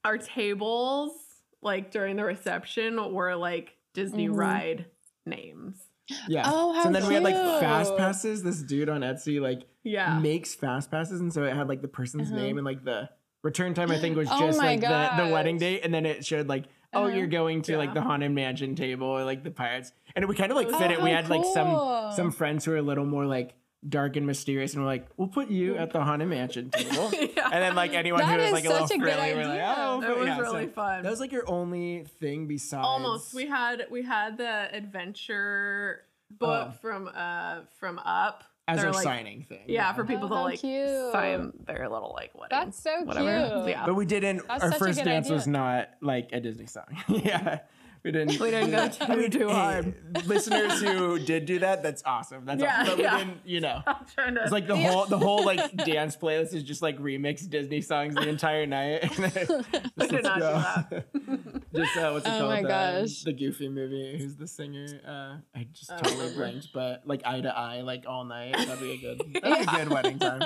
[0.04, 1.14] our tables
[1.62, 4.36] like during the reception were like Disney Mhm.
[4.38, 4.86] ride
[5.26, 5.84] names.
[6.30, 6.44] yeah.
[6.46, 8.44] Oh, how so then we had like fast passes.
[8.44, 10.20] This dude on Etsy like Yeah.
[10.20, 12.40] makes fast passes, and so it had like the person's Uh-huh.
[12.42, 13.10] name and like the
[13.44, 13.92] return time.
[13.92, 15.62] I think was Oh just my like the, the wedding gosh.
[15.62, 16.66] date, and then it showed like.
[16.94, 17.16] Oh, Uh-huh.
[17.16, 20.52] you're going to like the haunted mansion table or like the pirates, and we kind
[20.52, 21.02] of like Oh, fit it.
[21.02, 23.56] We had like some some friends who are a little more like
[23.88, 27.12] dark and mysterious, and we're like, we'll put you at the haunted mansion table.
[27.14, 27.44] yeah.
[27.46, 29.34] And then like anyone who That was is like a little such a good frilly,
[29.36, 31.04] we're like, oh, it was yeah, so really fun.
[31.04, 33.34] That was like your only thing besides Almost.
[33.34, 36.78] We had we had the adventure book Oh.
[36.82, 38.44] from uh from Up.
[38.68, 39.60] As They're like, signing thing.
[39.68, 41.12] Yeah, for people Oh, to how like cute.
[41.12, 42.50] sign their little like wedding.
[42.58, 43.62] That's so whatever.
[43.64, 43.70] cute.
[43.70, 43.86] Yeah.
[43.86, 44.42] But we didn't.
[44.48, 46.86] That's our first good dance was not like a Disney song.
[47.08, 47.60] yeah,
[48.08, 48.40] we didn't.
[48.40, 48.88] We didn't go
[49.28, 49.94] too- too hard.
[50.26, 52.46] listeners who did do that, that's awesome.
[52.46, 52.96] That's Yeah, awesome.
[52.96, 53.18] But yeah.
[53.18, 53.42] we didn't.
[53.46, 56.64] You know, I'm trying to it's like the whole the whole like dance playlist is
[56.64, 59.04] just like remix Disney songs the entire night.
[59.20, 61.06] I did not do that.
[61.76, 62.50] just uh, what's it Oh called?
[62.50, 63.24] my The- gosh.
[63.24, 64.18] the Goofy movie.
[64.20, 64.88] Who's the singer?
[65.06, 66.70] Uh, I just don't totally blanked.
[66.74, 68.56] But like eye to eye, like all night.
[68.58, 69.20] That'd be a good.
[69.44, 70.42] That'd be a good wedding time.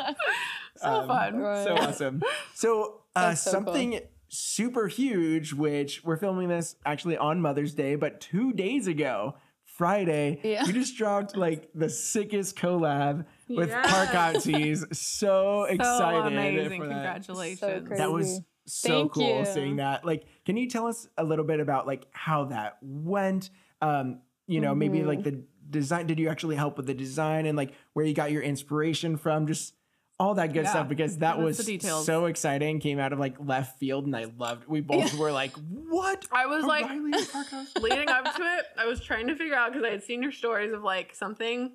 [0.77, 1.37] so Um, fun.
[1.37, 1.63] Right.
[1.63, 2.23] So awesome.
[2.55, 3.99] So, uh, so cool.
[4.33, 10.39] Super huge, which we're filming this actually on Mother's Day, but two days ago, Friday,
[10.43, 10.63] Yeah.
[10.65, 13.91] you just dropped like the sickest collab with Yes.
[13.91, 14.85] Park Hop Tees.
[14.97, 16.81] So excited amazing.
[16.81, 17.25] for that.
[17.25, 17.59] Congratulations.
[17.89, 17.95] So.
[17.97, 19.45] That was so Thank cool you.
[19.45, 20.05] seeing that.
[20.05, 23.49] Like, can you tell us a little bit about like how that went?
[23.81, 25.07] Um, you know, maybe Mhm.
[25.07, 26.07] like the design.
[26.07, 29.45] Did you actually help with the design and like where you got your inspiration from?
[29.47, 29.73] Just
[30.21, 30.69] all that good Yeah.
[30.69, 32.79] stuff because that Give was so exciting.
[32.79, 34.67] Came out of like left field and I loved.
[34.67, 35.51] We both were like,
[35.89, 37.75] "What?" I was like O'Reilly and Parkhouse?
[37.81, 40.31] leading up to it, I was trying to figure out because I had seen your
[40.31, 41.71] stories of like something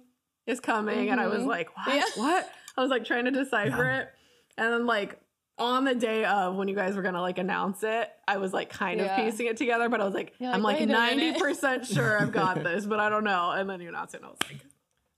[0.47, 1.47] is coming, and I was Mhm.
[1.49, 1.95] like, what?
[1.97, 2.05] Yeah.
[2.15, 2.51] What?
[2.77, 3.99] I was like trying to decipher Yeah.
[4.03, 4.09] it,
[4.57, 5.19] and then like
[5.59, 8.69] on the day of when you guys were gonna like announce it, I was like
[8.71, 10.99] kind of piecing it together, but I was like, You're I'm like, like "Wait a
[11.01, 13.51] minute." ninety percent sure I've got this, but I don't know.
[13.51, 14.61] And then you announced it, and I was like,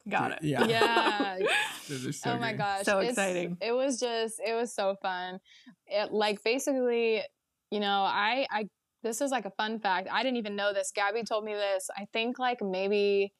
[0.08, 0.38] got it.
[0.42, 0.64] Yeah.
[0.64, 1.38] Yeah.
[1.88, 2.58] So oh my great.
[2.58, 2.84] gosh.
[2.84, 3.56] So It's- exciting.
[3.62, 5.38] It was just it was so fun.
[5.86, 7.22] It like basically,
[7.70, 8.68] you know, I I
[9.02, 10.08] this is like a fun fact.
[10.12, 10.92] I didn't even know this.
[10.94, 11.88] Gabby told me this.
[11.96, 13.32] I think like maybe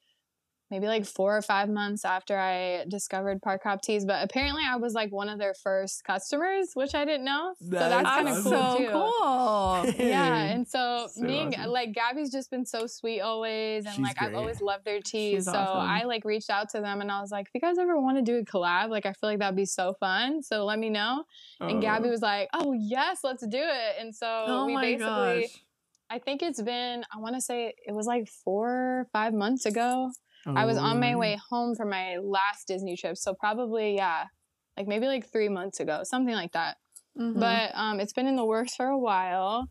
[0.70, 4.76] maybe like four or five months after I discovered Park Hop Tees, but apparently I
[4.76, 7.54] was like one of their first customers, which I didn't know.
[7.60, 8.90] So that's kind of That's cool so too.
[8.92, 10.04] cool.
[10.08, 11.70] Yeah, and so, So me and awesome.
[11.70, 15.36] like Gabby's just been so sweet always, and She's like I've always loved their tees.
[15.36, 15.90] She's so awesome.
[15.90, 18.16] I like reached out to them, and I was like, if you guys ever want
[18.18, 20.42] to do a collab, like I feel like that'd be so fun.
[20.42, 21.24] So let me know.
[21.60, 22.10] And Gabby Oh.
[22.10, 23.94] was like, oh yes, let's do it.
[24.00, 25.62] And so Oh we my basically, gosh.
[26.10, 30.10] I think it's been, I want to say it was like four, five months ago.
[30.46, 31.18] I was on my Oh.
[31.18, 34.24] way home from my last Disney trip, so probably yeah,
[34.76, 36.76] like maybe like three months ago, something like that.
[37.18, 37.38] Mhm.
[37.38, 39.68] But um, it's been in the works for a while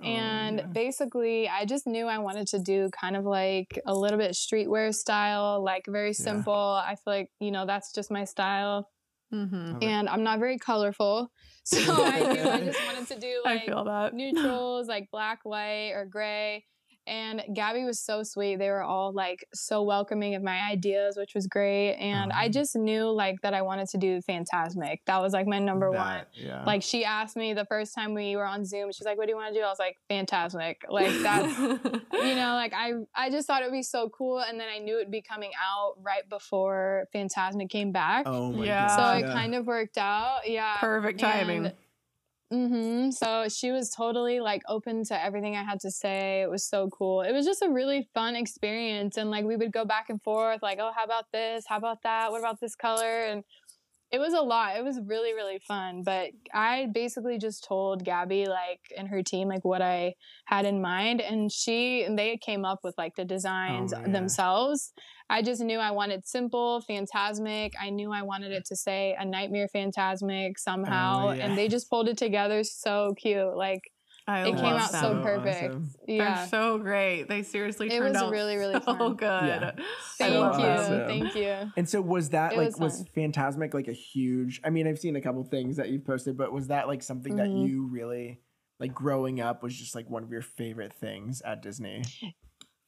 [0.00, 0.66] Oh, and yeah.
[0.66, 4.94] basically i just knew i wanted to do kind of like a little bit streetwear
[4.94, 8.88] style like very simple i feel like you know that's just my style
[9.34, 9.72] Mhm.
[9.72, 11.32] Love and i'm not very colorful
[11.64, 14.14] so i knew i just wanted to do like feel that.
[14.14, 16.64] neutrals like black white or gray
[17.08, 21.34] and gabby was so sweet they were all like so welcoming of my ideas which
[21.34, 25.20] was great and i Um, just knew like that i wanted to do fantasmic that
[25.20, 26.64] was like my number one Yeah.
[26.64, 29.30] like she asked me the first time we were on Zoom, she's like, "What do
[29.32, 31.58] you want to do?" I was like, "Fantasmic." Like that's
[32.12, 34.78] you know, like I I just thought it would be so cool, and then I
[34.78, 38.88] knew it'd be coming out right before Fantasmic came back, oh my Yeah.
[38.88, 39.16] so God.
[39.24, 40.40] it kind of worked out.
[40.46, 41.72] Yeah, Perfect timing.
[42.50, 46.40] Hmm So she was totally like open to everything I had to say.
[46.42, 47.20] It was so cool.
[47.22, 50.62] It was just a really fun experience, and like we would go back and forth,
[50.62, 51.64] like, "Oh, how about this?
[51.68, 52.30] How about that?
[52.32, 53.44] What about this color?" and
[54.10, 54.76] it was a lot.
[54.76, 56.02] It was really, really fun.
[56.04, 60.14] But I basically just told Gabby, like, and her team, like, what I
[60.46, 61.20] had in mind.
[61.20, 64.12] And she, and they came up with, like, the designs Oh, yeah.
[64.12, 64.92] themselves.
[65.30, 67.72] I just knew I wanted simple, fantasmic.
[67.80, 71.28] I knew I wanted it to say a nightmare fantasmic somehow.
[71.28, 71.44] Oh, yeah.
[71.46, 73.56] And they just pulled it together so cute.
[73.56, 73.82] Like,
[74.26, 75.00] I it came out them.
[75.02, 75.64] so So perfect.
[75.70, 75.90] awesome.
[76.06, 76.34] Yeah.
[76.36, 77.24] They're so great.
[77.28, 79.14] They seriously It turned was out really, really so fun.
[79.16, 79.26] good.
[79.26, 79.70] Yeah.
[80.18, 80.40] Thank you.
[80.40, 80.78] them.
[80.78, 81.06] awesome.
[81.06, 81.72] Thank you.
[81.78, 83.04] And so was that It like was was.
[83.16, 86.52] Fantasmic like a huge I mean I've seen a couple things that you've posted but
[86.52, 87.68] was that like something that Mhm.
[87.68, 88.40] you really
[88.78, 92.02] like growing up was just like one of your favorite things at Disney?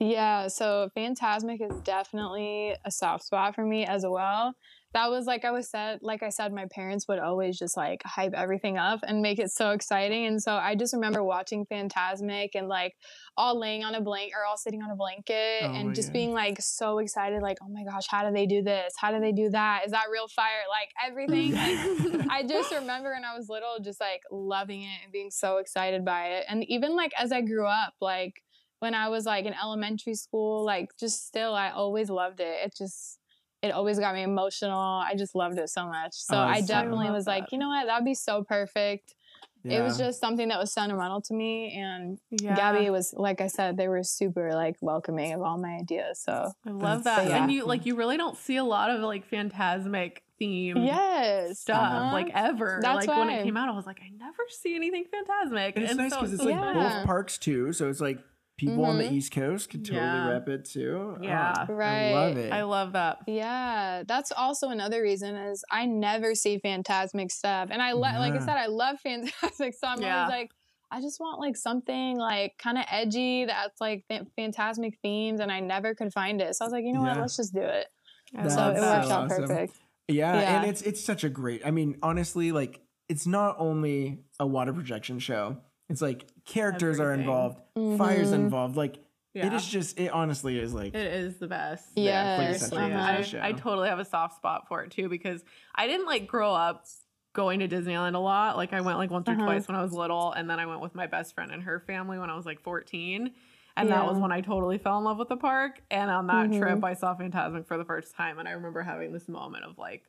[0.03, 4.55] Yeah, so Fantasmic is definitely a soft spot for me as well.
[4.93, 8.01] that was like I was said, like I said, my parents would always just like
[8.05, 10.27] hype everything up and make it so exciting.
[10.27, 12.95] And so I just remember watching Fantasmic and like
[13.37, 16.13] all laying on a blanket or all sitting on a blanket Oh and just gosh.
[16.15, 18.95] being like so excited, like, oh my gosh, how do they do this?
[18.99, 19.83] How do they do that?
[19.85, 20.65] Is that real fire?
[20.69, 21.53] Like everything.
[21.53, 25.59] Like I just remember when I was little, just like loving it and being so
[25.59, 26.47] excited by it.
[26.49, 28.43] And even like as I grew up, like
[28.81, 32.59] when I was like in elementary school, like just still, I always loved it.
[32.65, 33.19] It just,
[33.63, 34.79] it always got me emotional.
[34.79, 36.13] I just loved it so much.
[36.15, 37.87] So Oh, I definitely I love was like, you know what?
[37.87, 39.15] That'd be so perfect.
[39.63, 41.75] It was just something that was sentimental to me.
[41.79, 42.57] And yeah.
[42.57, 46.19] Gabby was, like I said, they were super like welcoming of all my ideas.
[46.19, 47.29] So I love that.
[47.29, 51.61] so And you like you really don't see a lot of like fantasmic theme yes.
[51.61, 52.13] stuff uh-huh.
[52.13, 52.81] like ever.
[52.83, 55.75] That's like when it came out, I was like, I never see anything fantasmic.
[55.77, 56.73] And it's nice because it's like Yeah.
[56.73, 57.75] both parks too.
[57.75, 58.19] So it's like
[58.61, 59.13] people on the Mhm.
[59.13, 60.29] East Coast could totally Yeah.
[60.29, 61.17] rep it too.
[61.23, 61.67] Yeah.
[61.69, 62.53] Oh, I love it.
[62.53, 63.19] I love that.
[63.27, 68.35] Yeah, that's also another reason is I never see fantasmic stuff, and I le- like
[68.35, 70.25] I said, I love fantasmic, so I'm Yeah.
[70.25, 70.51] always like,
[70.93, 75.51] I just want like something like kind of edgy that's like phan- fantasmic themes, and
[75.51, 76.55] I never could find it.
[76.57, 77.87] So I was like, you know what, let's just do it.
[78.33, 79.29] That's so it worked so out awesome.
[79.29, 79.77] perfect.
[80.09, 80.61] Yeah, Yeah.
[80.63, 81.65] and it's it's such a great.
[81.65, 85.59] I mean, honestly, like it's not only a water projection show.
[85.91, 87.61] It's like characters are involved,
[87.99, 88.35] fires Mhm.
[88.35, 88.77] involved.
[88.77, 88.99] Like
[89.35, 89.47] Yeah.
[89.49, 89.99] it is just.
[89.99, 90.95] It honestly is like.
[90.95, 91.91] It is the best.
[91.97, 93.39] Yeah, Yes, uh-huh.
[93.43, 93.49] I.
[93.49, 96.87] I totally have a soft spot for it too because I didn't like grow up
[97.33, 98.57] going to Disneyland a lot.
[98.57, 99.45] Like I went like once or Uh-huh.
[99.45, 101.81] twice when I was little, and then I went with my best friend and her
[101.81, 103.33] family when I was like 14.
[103.77, 105.81] And that was when I totally fell in love with the park.
[105.91, 106.59] And on that Mhm.
[106.59, 108.39] trip, I saw Fantasmic for the first time.
[108.39, 110.05] And I remember having this moment of like,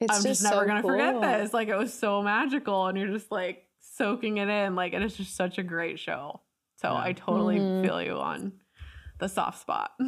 [0.00, 1.52] It's I'm just, never so gonna forget this.
[1.54, 4.74] Like it was so magical, and you're just like soaking it in.
[4.76, 6.40] Like and it's just such a great show.
[6.76, 7.00] So Yeah.
[7.02, 7.84] I totally Mhm.
[7.84, 8.52] feel you on
[9.18, 9.92] the soft spot.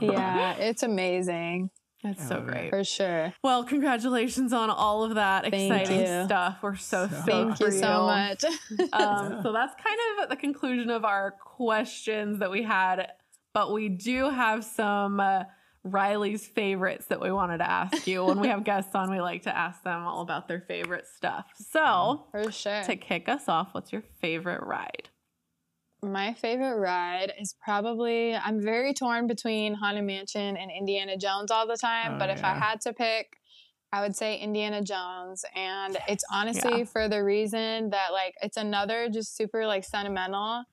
[0.00, 1.70] Yeah, it's amazing
[2.02, 2.70] That's I so great.
[2.70, 3.32] for sure.
[3.44, 6.24] Well, congratulations on all of that Thank exciting you.
[6.24, 6.58] stuff.
[6.62, 8.44] We're so So- stoked Thank for you so much.
[8.92, 13.12] um, so that's kind of the conclusion of our questions that we had,
[13.54, 15.44] but we do have some uh,
[15.86, 18.24] Rylee's favorites that we wanted to ask you.
[18.24, 21.46] When we have guests on, we like to ask them all about their favorite stuff.
[21.56, 22.30] So mm-hmm.
[22.44, 22.82] for sure.
[22.82, 25.08] to kick us off, what's your favorite ride?
[26.02, 31.66] My favorite ride is probably I'm very torn between Haunted Mansion and Indiana Jones all
[31.66, 33.36] the time, Oh, but if I had to pick,
[33.92, 35.44] I would say Indiana Jones.
[35.56, 36.84] And it's honestly Yeah.
[36.84, 40.64] for the reason that like it's another just super like sentimental.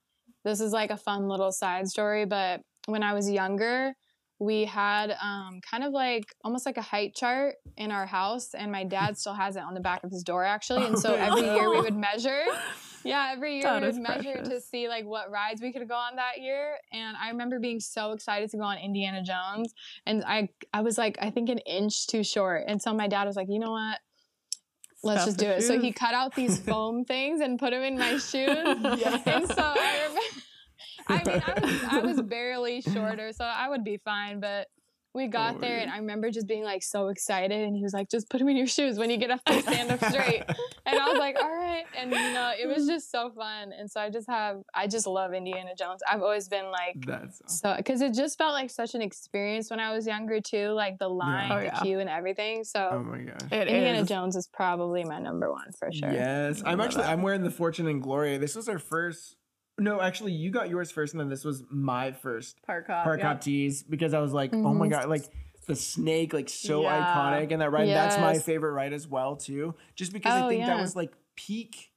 [0.43, 3.95] This is like a fun little side story, but when I was younger,
[4.45, 8.71] we had um, kind of like almost like a height chart in our house, and
[8.71, 10.86] my dad still has it on the back of his door actually.
[10.86, 12.43] And so Oh, every year we would measure.
[13.08, 15.93] Yeah, every year That we would measure to see like what rides we could go
[15.93, 16.73] on that year.
[16.91, 19.75] And I remember being so excited to go on Indiana Jones.
[20.08, 22.63] And I I was like, I think an inch too short.
[22.67, 23.99] And so my dad was like, you know what?
[25.03, 25.62] Let's just do it.
[25.62, 28.47] So he cut out these foam things and put them in my shoes.
[28.58, 30.21] And so I remember
[31.07, 34.67] I mean, I was I was barely shorter, so I would be fine, but
[35.13, 35.83] we got Oh, there yeah.
[35.83, 38.49] and I remember just being like so excited and he was like, just put them
[38.49, 40.43] in your shoes when you get up there, stand up straight.
[40.85, 41.85] And I was like, all right.
[41.97, 43.71] And you know, it was just so fun.
[43.71, 46.01] And so I just have, I just love Indiana Jones.
[46.05, 47.47] I've always been like, That's awesome.
[47.47, 50.97] so, because it just felt like such an experience when I was younger too, like
[50.99, 51.79] the line, Oh, the yeah.
[51.81, 52.65] queue, and everything.
[52.65, 53.39] So Oh my gosh.
[53.53, 54.09] It Indiana is.
[54.09, 56.11] Jones is probably my number one for sure.
[56.11, 57.11] Yes, I'm actually that.
[57.11, 58.35] I'm wearing the Fortune and Glory.
[58.37, 59.37] This was our first.
[59.77, 63.03] No, actually, you got yours first, and then this was my first Park hop.
[63.03, 63.27] park yeah.
[63.27, 64.91] hop tees because I was like, oh my Mhm.
[64.91, 65.25] god, like
[65.67, 67.13] the snake, like so Yeah.
[67.13, 67.89] iconic, and that ride.
[67.89, 71.13] That's my favorite ride as well too, just because I Oh, think that was like
[71.35, 71.91] peak,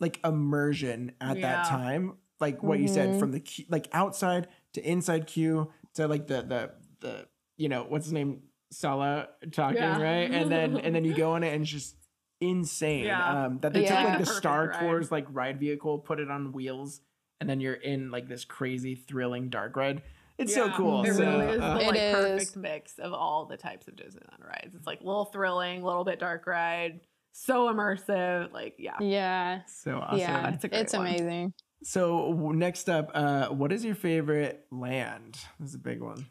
[0.00, 1.42] like immersion at Yeah.
[1.56, 2.16] that time.
[2.40, 3.18] Like what you said, Mhm.
[3.20, 7.84] from the queue, like outside to inside queue to like the the the you know
[7.84, 10.02] what's his name Sallah talking Yeah.
[10.02, 11.96] right, and then and then you go on it and it's just
[12.40, 13.04] insane.
[13.04, 13.44] Yeah.
[13.44, 13.94] Um, that they Yeah.
[13.94, 14.80] took like the Perfect Star ride.
[14.80, 17.00] Tours like ride vehicle, put it on wheels,
[17.42, 20.00] and then you're in like this crazy thrilling dark ride.
[20.38, 21.04] It's so cool.
[21.04, 22.14] It so, really is uh, the It like is.
[22.14, 24.74] perfect mix of all the types of Disneyland rides.
[24.74, 27.00] It's like a little thrilling, a little bit dark ride,
[27.32, 28.52] so immersive.
[28.52, 28.96] Like, yeah.
[29.00, 29.60] Yeah.
[29.66, 30.18] so awesome.
[30.18, 30.50] Yeah.
[30.50, 31.06] That's a great It's one.
[31.06, 31.52] amazing.
[31.82, 35.36] So next up, uh, what is your favorite land?
[35.58, 36.26] This is a big one.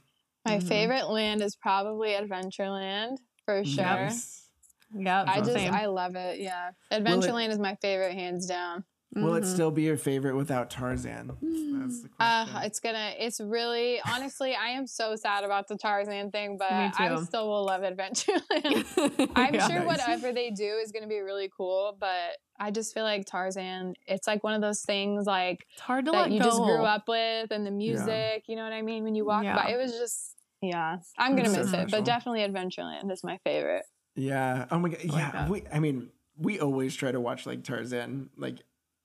[0.46, 0.68] My Mhm.
[0.68, 3.84] favorite land is probably Adventureland for sure.
[3.84, 4.48] Nice.
[4.94, 5.26] Yep.
[5.28, 5.74] I just same.
[5.74, 6.40] I love it.
[6.40, 8.84] Yeah, Adventureland is my favorite, hands down.
[9.14, 9.54] Will it Mhm.
[9.54, 11.28] still be your favorite without Tarzan?
[11.42, 12.62] That's the Uh, question.
[12.64, 13.14] it's gonna.
[13.20, 17.50] It's really honestly, I am so sad about the Tarzan thing, but Me I still
[17.50, 19.32] will love Adventureland.
[19.36, 19.68] I'm Yeah.
[19.68, 19.88] sure Nice.
[19.88, 23.96] whatever they do is gonna be really cool, but I just feel like Tarzan.
[24.08, 26.46] It's like one of those things like It's hard to that let you go.
[26.46, 28.46] just grew up with, and the music.
[28.48, 29.04] You know what I mean?
[29.04, 29.56] When you walk Yeah.
[29.62, 30.38] by, it was just.
[30.62, 33.84] Yeah, I'm gonna It's so miss it, but definitely Adventureland is my favorite.
[34.16, 34.68] Yeah.
[34.72, 35.00] Oh my god.
[35.04, 35.32] Yeah.
[35.32, 35.50] that.
[35.50, 38.60] we, I mean, we always try to watch like Tarzan like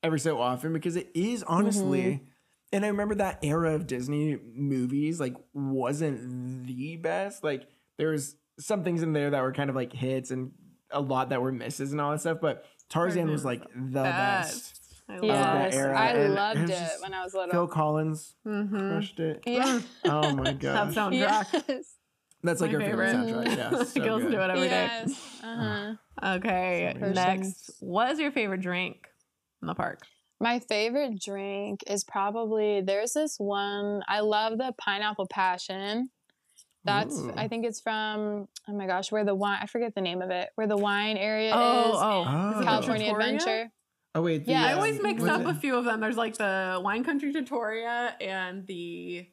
[0.07, 2.03] every so often because it is honestly.
[2.03, 2.25] Mm-hmm.
[2.73, 7.45] And I remember that era of Disney movies like wasn't the best.
[7.45, 10.51] Like there was some things in there that were kind of like hits and
[10.91, 12.39] a lot that were misses and all that stuff.
[12.41, 14.81] But Tarzan was like the best.
[15.09, 17.51] I love that Yes, era, I and loved it it when I was little.
[17.53, 17.67] Phil.
[17.69, 18.77] Collins Mm-hmm.
[18.91, 19.43] crushed it.
[19.47, 19.81] Yeah.
[20.05, 20.93] Oh my That god.
[20.95, 21.65] soundtrack.
[21.69, 21.95] Yes.
[22.43, 23.47] That's like my our favorite, favorite.
[23.49, 23.57] soundtrack.
[23.57, 23.83] Yeah.
[23.85, 24.33] so Girls good.
[24.33, 24.91] do it every day.
[25.07, 25.41] yes.
[25.43, 25.95] Uh-huh.
[26.37, 27.71] Okay, So next.
[27.81, 29.07] What is your favorite drink
[29.63, 30.03] in the park?
[30.41, 34.03] My favorite drink is probably there's this one.
[34.07, 36.11] I love the pineapple passion.
[36.85, 37.33] That's Ooh.
[37.37, 40.31] I think it's from oh my gosh, where the wine I forget the name of
[40.31, 40.51] it.
[40.55, 41.97] Where the wine area Oh, is.
[41.97, 42.25] oh,
[42.61, 42.65] Oh.
[42.65, 43.71] California Adventure.
[44.15, 44.45] Oh wait.
[44.47, 46.01] the, Yeah, I um, always mix was up it- a few of them.
[46.01, 49.27] There's like the Wine Country Trattoria and the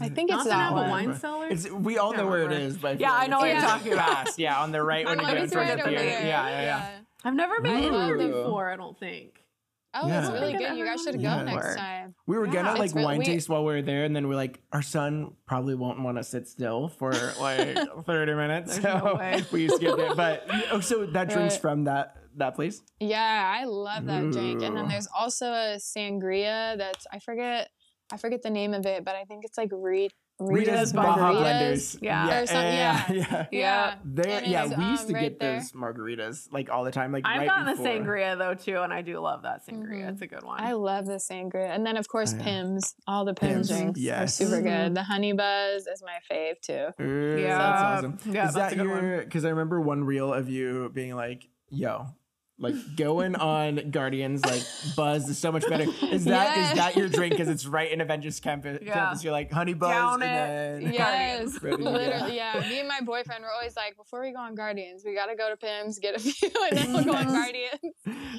[0.00, 0.90] I think it's the that one.
[0.90, 1.48] Wine Cellar.
[1.48, 3.92] It's we all know where it is, but Yeah, I know it's what you're talking
[3.94, 4.28] about.
[4.38, 6.26] Yeah, on the right when you like, get it's towards right the over theater.
[6.26, 6.97] Yeah, yeah, yeah.
[7.24, 7.90] I've never been Ooh.
[7.98, 8.70] there before.
[8.70, 9.42] I don't think.
[9.94, 10.20] Oh, Yeah.
[10.20, 10.76] it's I really good.
[10.76, 11.54] You guys should gone go Yeah.
[11.56, 12.14] next time.
[12.26, 12.52] We were Yeah.
[12.52, 14.82] gonna like really- wine we- taste while we were there, and then we're like, our
[14.82, 19.68] son probably won't want to sit still for like thirty minutes, There's so no we
[19.68, 20.16] skipped it.
[20.16, 21.60] But oh, so that drink's Right.
[21.60, 22.82] from that that place.
[23.00, 24.62] Yeah, I love that drink.
[24.62, 27.68] And then there's also a sangria that's I forget
[28.12, 31.16] I forget the name of it, but I think it's like Re- Rita's, Rita's Baja
[31.18, 31.42] Margaritas.
[31.42, 31.98] Blenders.
[32.00, 32.40] Yeah.
[32.42, 33.12] Or some- yeah, yeah.
[33.12, 33.46] yeah.
[33.50, 33.94] Yeah.
[34.04, 35.54] There, yeah, it's, we used um, to right get there.
[35.58, 37.12] those margaritas like all the time.
[37.12, 37.84] Like I've right gotten before.
[37.84, 40.04] the sangria though too, and I do love that sangria.
[40.04, 40.12] Mhm.
[40.12, 40.60] It's a good one.
[40.60, 41.68] I love the sangria.
[41.70, 42.44] And then of course Oh, yeah.
[42.44, 42.94] Pym's.
[43.06, 44.40] All the Pym's, Pym's, drinks yes.
[44.40, 44.64] are super Mhm.
[44.86, 44.94] good.
[44.94, 47.02] The honey buzz is my fave too.
[47.02, 48.18] Ooh, yeah, that's awesome.
[48.32, 49.22] Yeah, is that's that a good your?
[49.24, 52.06] Because I remember one reel of you being like, "Yo."
[52.60, 54.62] Like going on Guardians, like
[54.96, 55.84] Buzz is so much better.
[56.10, 56.74] Is that is Yeah.
[56.74, 57.32] that your drink?
[57.34, 58.80] Because it's right in Avengers campus.
[58.82, 58.94] Yeah.
[58.94, 59.22] campus.
[59.22, 60.84] You're like Honey Buzz, Down and it.
[60.86, 62.34] then Yes, Ready literally.
[62.34, 65.36] Yeah, me and my boyfriend were always like, before we go on Guardians, we gotta
[65.36, 67.70] go to Pym's, get a few, and then we'll go on Guardians.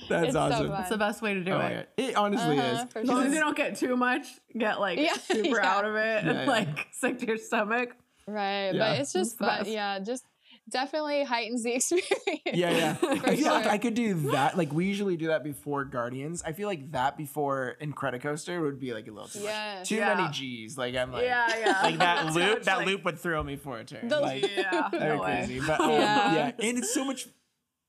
[0.09, 0.67] that's It's awesome.
[0.67, 0.77] fun.
[0.77, 1.73] That's the best way to do Oh it.
[1.97, 2.03] God.
[2.09, 2.91] It honestly Uh-huh, is.
[2.91, 4.27] for As long as you don't get too much,
[4.57, 5.75] get like Yeah, super yeah.
[5.77, 6.45] out of it Yeah, and yeah.
[6.45, 7.95] like sick to your stomach.
[8.27, 8.79] Right, Yeah.
[8.91, 9.59] but it's just the fun.
[9.59, 9.69] best.
[9.69, 10.25] Yeah, just
[10.69, 12.11] definitely heightens the experience.
[12.45, 12.97] Yeah, yeah.
[13.25, 13.65] I feel like.
[13.67, 14.57] I could do that.
[14.57, 16.41] Like we usually do that before Guardians.
[16.45, 19.75] I feel like that before Incredicoaster would be like a little too Yeah.
[19.79, 19.89] much.
[19.89, 20.15] Too Yeah.
[20.15, 20.77] many G's.
[20.77, 21.81] Like I'm like, yeah, yeah.
[21.83, 22.35] like that loop.
[22.57, 24.07] much, That like- loop would throw me for a turn.
[24.07, 25.45] The- like Yeah, they're no way.
[25.45, 25.59] crazy.
[25.65, 26.33] But um, Yeah.
[26.35, 27.27] yeah, and it's so much.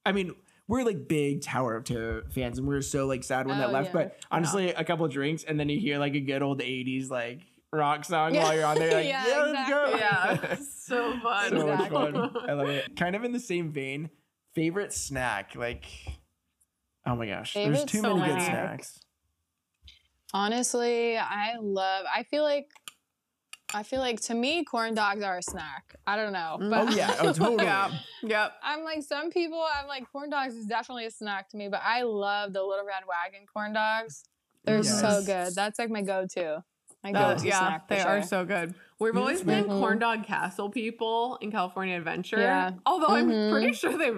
[0.06, 0.34] I mean,
[0.66, 3.70] we're like big Tower of Terror fans, and we were so like sad when that
[3.70, 3.86] Oh, left.
[3.88, 3.92] yeah.
[3.92, 7.40] But honestly, a couple drinks, and then you hear like a good old '80s like
[7.72, 8.92] rock song while you're on there.
[8.92, 9.96] Like, yeah, Yeah, let's go.
[9.96, 11.50] Yeah, so fun.
[11.50, 12.16] so much fun.
[12.48, 12.96] I love it.
[12.96, 14.10] Kind of in the same vein,
[14.54, 15.54] favorite snack.
[15.54, 15.84] Like,
[17.06, 19.00] oh my gosh, there's Favorite too many good snacks.
[20.32, 22.06] Honestly, I love.
[22.12, 22.68] I feel like.
[23.72, 25.94] I feel like to me, corn dogs are a snack.
[26.04, 26.70] I don't know, Mm.
[26.70, 27.64] but Oh yeah, oh totally.
[27.64, 28.54] Yeah, yep.
[28.64, 29.64] I'm like some people.
[29.78, 32.84] I'm like corn dogs is definitely a snack to me, but I love the Little
[32.84, 34.24] Red Wagon corn dogs.
[34.64, 35.54] They're so good.
[35.54, 36.64] That's like my go-to.
[37.02, 37.88] My Uh, go-to yeah, snack.
[37.88, 38.10] For they sure.
[38.10, 38.74] are so good.
[38.98, 39.70] We've always it's been good.
[39.80, 42.38] corn dog castle people in California Adventure.
[42.38, 42.72] Yeah.
[42.84, 43.50] Although I'm Mhm.
[43.50, 44.08] pretty sure they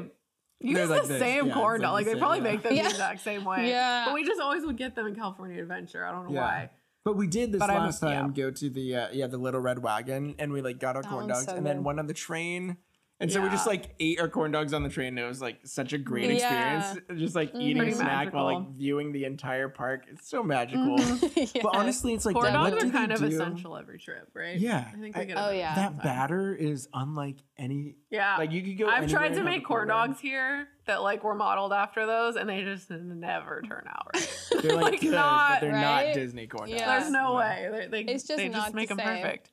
[0.61, 1.19] use They're the this.
[1.21, 1.93] same Yeah, corn dog.
[1.93, 2.45] like Like they probably yeah.
[2.45, 3.69] make them the exact same way.
[3.69, 4.07] Yeah.
[4.07, 6.05] But we just always would get them in California Adventure.
[6.05, 6.41] I don't know Yeah.
[6.41, 6.71] why.
[7.05, 8.33] But we did this But I'm- last time.
[8.33, 11.09] Go to the uh, yeah the little red wagon, and we like got our That
[11.09, 11.85] corn dogs, so and then good.
[11.85, 12.77] one on the train.
[13.23, 15.09] And so we just like ate our corn dogs on the train.
[15.09, 16.89] And it was like such a great Yeah.
[16.91, 17.21] experience.
[17.21, 17.61] Just like Mhm.
[17.63, 20.05] eating a Pretty snack while like viewing the entire park.
[20.09, 20.97] It's so magical.
[21.37, 21.53] Yes.
[21.63, 23.27] But honestly, it's like corn what dogs are they kind of do?
[23.27, 24.59] essential every trip, right?
[24.59, 25.39] Yeah, I think I- we get.
[25.39, 25.75] Oh, yeah.
[25.75, 27.95] That batter is unlike any.
[28.11, 28.37] Yeah.
[28.37, 28.89] Like you could go.
[28.89, 30.11] I've tried to make corn dog.
[30.11, 34.49] dogs here that like were modeled after those, and they just never turn out right.
[34.63, 36.15] They're like, Like, good, not- but they're not?
[36.15, 36.81] Disney corn dogs.
[36.81, 36.99] Yeah.
[36.99, 37.69] There's no But- way.
[37.91, 39.07] They, they, It's just they not just the make them same.
[39.23, 39.51] perfect.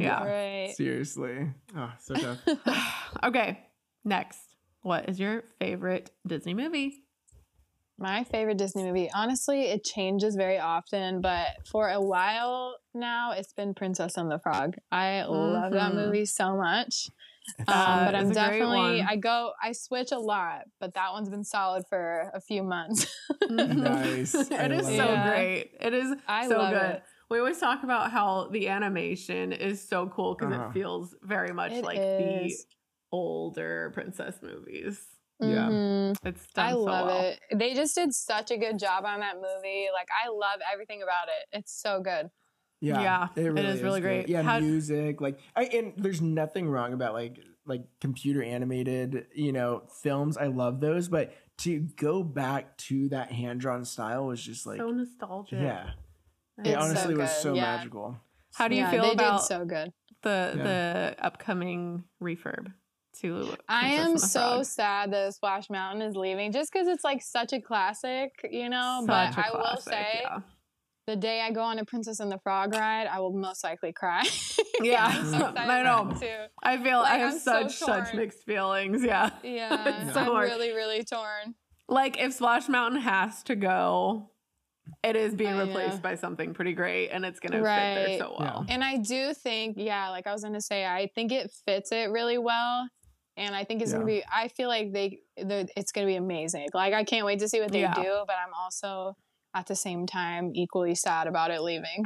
[0.00, 0.24] Yeah.
[0.24, 0.74] Right.
[0.76, 1.50] Seriously.
[1.76, 2.38] Oh, so tough.
[3.24, 3.66] okay.
[4.04, 4.40] Next,
[4.82, 7.04] what is your favorite Disney movie?
[8.00, 13.52] My favorite Disney movie, honestly, it changes very often, but for a while now, it's
[13.52, 14.76] been Princess and the Frog.
[14.92, 15.94] I love that Mhm.
[16.06, 17.08] movie so much.
[17.66, 19.02] Um, but I'm it's a great definitely.
[19.02, 23.06] I go, I switch a lot, but that one's been solid for a few months.
[23.48, 24.34] Nice.
[24.52, 25.22] I it is so it.
[25.26, 25.70] great.
[25.80, 26.90] It is I so love good.
[26.96, 27.02] it.
[27.30, 30.68] We always talk about how the animation is so cool because Uh-huh.
[30.68, 32.64] it feels very much It like is.
[32.64, 32.64] the
[33.12, 35.04] older princess movies.
[35.40, 35.68] Yeah.
[35.68, 36.16] Mhm.
[36.24, 37.20] It's done I so love well.
[37.20, 37.40] it.
[37.54, 39.86] They just did such a good job on that movie.
[39.92, 41.56] Like, I love everything about it.
[41.58, 42.30] It's so good.
[42.80, 44.28] Yeah, Yeah, it it is really great.
[44.28, 49.52] Yeah, How- music, like, I, and there's nothing wrong about like like computer animated, you
[49.52, 50.38] know, films.
[50.38, 54.78] I love those, but to go back to that hand drawn style was just like,
[54.78, 55.58] so nostalgic.
[55.60, 55.92] yeah, I
[56.64, 57.62] it It's love so honestly was so yeah.
[57.76, 58.16] magical.
[58.54, 59.92] How do you Yeah, feel they about did so good.
[60.22, 60.62] the Yeah.
[60.64, 62.72] the upcoming refurb
[63.20, 63.56] to.
[63.68, 67.60] I am so sad that Splash Mountain is leaving just because it's like such a
[67.60, 69.02] classic, you know.
[69.06, 70.38] but Such a I will say, yeah.
[71.06, 73.92] the day I go on a Princess and the Frog ride, I will most likely
[73.92, 74.22] cry.
[74.80, 75.56] Yeah, I'm so mm.
[75.58, 76.14] I know.
[76.20, 76.26] too.
[76.62, 79.02] I feel Like, I have I'm so such such mixed feelings.
[79.02, 80.48] Yeah, Yeah, It's so I'm hard.
[80.50, 81.56] really, really torn.
[81.88, 84.30] like if Splash Mountain has to go,
[85.02, 86.02] it is being I uh, replaced know.
[86.02, 88.66] by something pretty great, and it's gonna fit there so well.
[88.68, 92.10] And I do think, yeah, like I was gonna say, I think it fits it
[92.10, 92.88] really well.
[93.36, 94.24] And I think it's gonna be.
[94.32, 96.68] I feel like they, it's gonna be amazing.
[96.74, 97.94] Like I can't wait to see what they Yeah.
[97.94, 98.24] do.
[98.26, 99.14] But I'm also
[99.54, 102.04] at the same time equally sad about it leaving.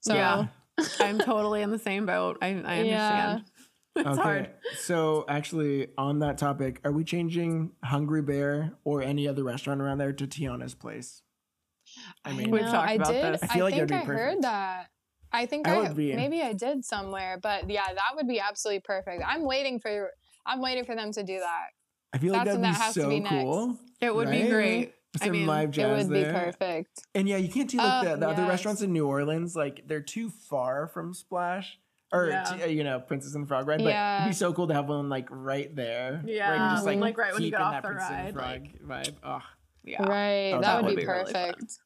[0.00, 0.46] So Yeah.
[1.00, 2.38] I'm totally in the same boat.
[2.42, 3.38] I, I Yeah.
[3.38, 3.44] understand.
[3.98, 4.20] It's okay.
[4.22, 4.50] hard.
[4.74, 9.96] So actually, on that topic, are we changing Hungry Bear or any other restaurant around
[9.96, 11.22] there to Tiana's place?
[12.24, 13.34] I mean, We've know, talked I about did.
[13.34, 13.42] this.
[13.42, 14.42] I feel like think that'd be I heard perfect.
[14.42, 14.86] that.
[15.32, 16.14] I think I I, would be.
[16.14, 19.22] maybe I did somewhere, but yeah, that would be absolutely perfect.
[19.26, 20.10] I'm waiting for
[20.46, 21.66] I'm waiting for them to do that.
[22.12, 23.30] I feel like That's that'd be that has to so be next.
[23.34, 23.78] cool.
[24.00, 24.50] It would be Right?
[24.50, 24.92] great.
[25.20, 27.00] I mean, live it jazz would be perfect.
[27.14, 29.56] And yeah, you can't do like Oh, the, the other restaurants in New Orleans.
[29.56, 31.78] Like they're too far from Splash
[32.12, 32.44] or Yeah.
[32.44, 33.78] t- uh, you know Princess and the Frog ride.
[33.82, 34.18] But Yeah.
[34.22, 36.22] it'd be so cool to have one like right there.
[36.24, 38.70] Yeah, can just, like, like, right when you keep get off the Princess and ride,
[38.86, 39.14] Frog vibe.
[39.24, 39.42] Oh,
[39.84, 40.02] yeah.
[40.02, 40.52] Right.
[40.52, 41.54] Oh, that, would, be, really fun.
[41.54, 41.78] perfect.
[41.80, 41.85] ah,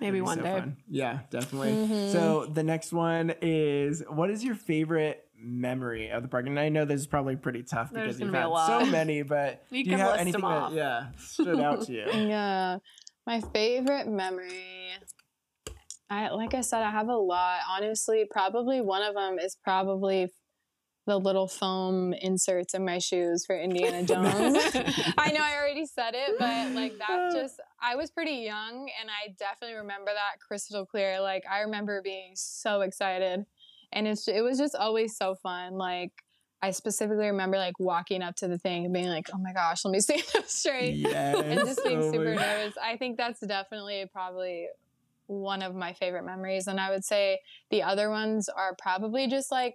[0.00, 0.58] Maybe one so day.
[0.60, 0.76] fun.
[0.88, 1.72] Yeah, definitely.
[1.72, 2.12] Mhm.
[2.12, 6.46] So the next one is what is your favorite memory of the park?
[6.46, 9.22] And I know this is probably pretty tough There's because you've be had so many,
[9.22, 12.06] but You do you have anything that yeah stood out to you?
[12.12, 12.78] Yeah.
[13.26, 14.90] My favorite memory.
[16.10, 17.60] I like I said, I have a lot.
[17.70, 20.28] Honestly, probably one of them is probably
[21.06, 24.56] the little foam inserts in my shoes for Indiana Jones.
[25.18, 29.10] I know I already said it, but like that's just I was pretty young and
[29.10, 31.20] I definitely remember that crystal clear.
[31.20, 33.44] Like I remember being so excited.
[33.92, 35.74] And it's it was just always so fun.
[35.74, 36.12] Like
[36.62, 39.84] I specifically remember like walking up to the thing and being like, "Oh my gosh,
[39.84, 42.74] let me stand up straight." Yes, and just being oh super nervous.
[42.82, 44.68] I think that's definitely probably
[45.26, 46.68] one of my favorite memories.
[46.68, 49.74] And I would say the other ones are probably just like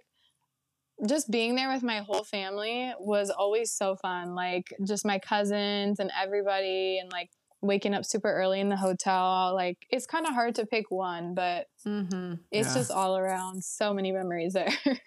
[1.06, 4.34] just being there with my whole family was always so fun.
[4.34, 7.30] Like just my cousins and everybody and like
[7.60, 9.52] waking up super early in the hotel.
[9.54, 12.74] Like it's kind of hard to pick one, but hmm it's Yeah.
[12.74, 14.68] just all around so many memories there.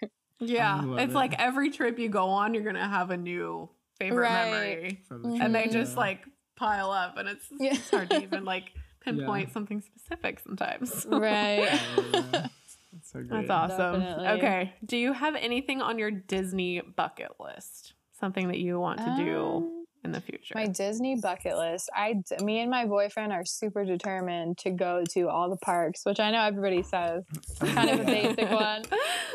[0.44, 0.82] Yeah.
[0.98, 1.14] It's it.
[1.14, 4.50] like every trip you go on, you're gonna have a new favorite Right.
[4.50, 5.02] memory.
[5.06, 5.40] From the Mhm.
[5.40, 6.24] And they just like
[6.56, 7.74] pile up and it's, Yeah.
[7.74, 11.06] it's hard to even like pinpoint something specific sometimes.
[11.10, 11.78] right.
[12.92, 13.22] That's so.
[13.22, 14.00] That's awesome.
[14.00, 14.28] Definitely.
[14.30, 14.72] Okay.
[14.84, 17.94] Do you have anything on your Disney bucket list?
[18.18, 20.52] Something that you want to do Um, in the future?
[20.54, 21.88] My Disney bucket list.
[21.94, 26.20] I, me and my boyfriend are super determined to go to all the parks, which
[26.20, 27.24] I know everybody says,
[27.60, 28.82] kind of a basic one.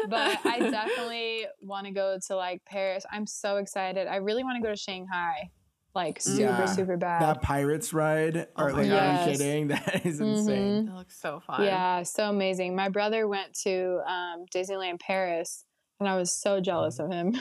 [0.10, 3.06] But I definitely want to go to like Paris.
[3.12, 4.08] I'm so excited.
[4.08, 5.50] I really want to go to Shanghai,
[5.96, 6.66] like super, Yeah.
[6.66, 7.22] super bad.
[7.22, 8.48] that Pirates ride.
[8.56, 9.26] Oh Or my like, are Yes.
[9.28, 9.68] you kidding?
[9.70, 10.38] That is Mhm.
[10.38, 10.86] insane.
[10.88, 11.64] That looks so fun.
[11.64, 12.76] Yeah, so amazing.
[12.76, 15.64] My brother went to um, Disneyland Paris,
[16.00, 17.34] and I was so jealous of him.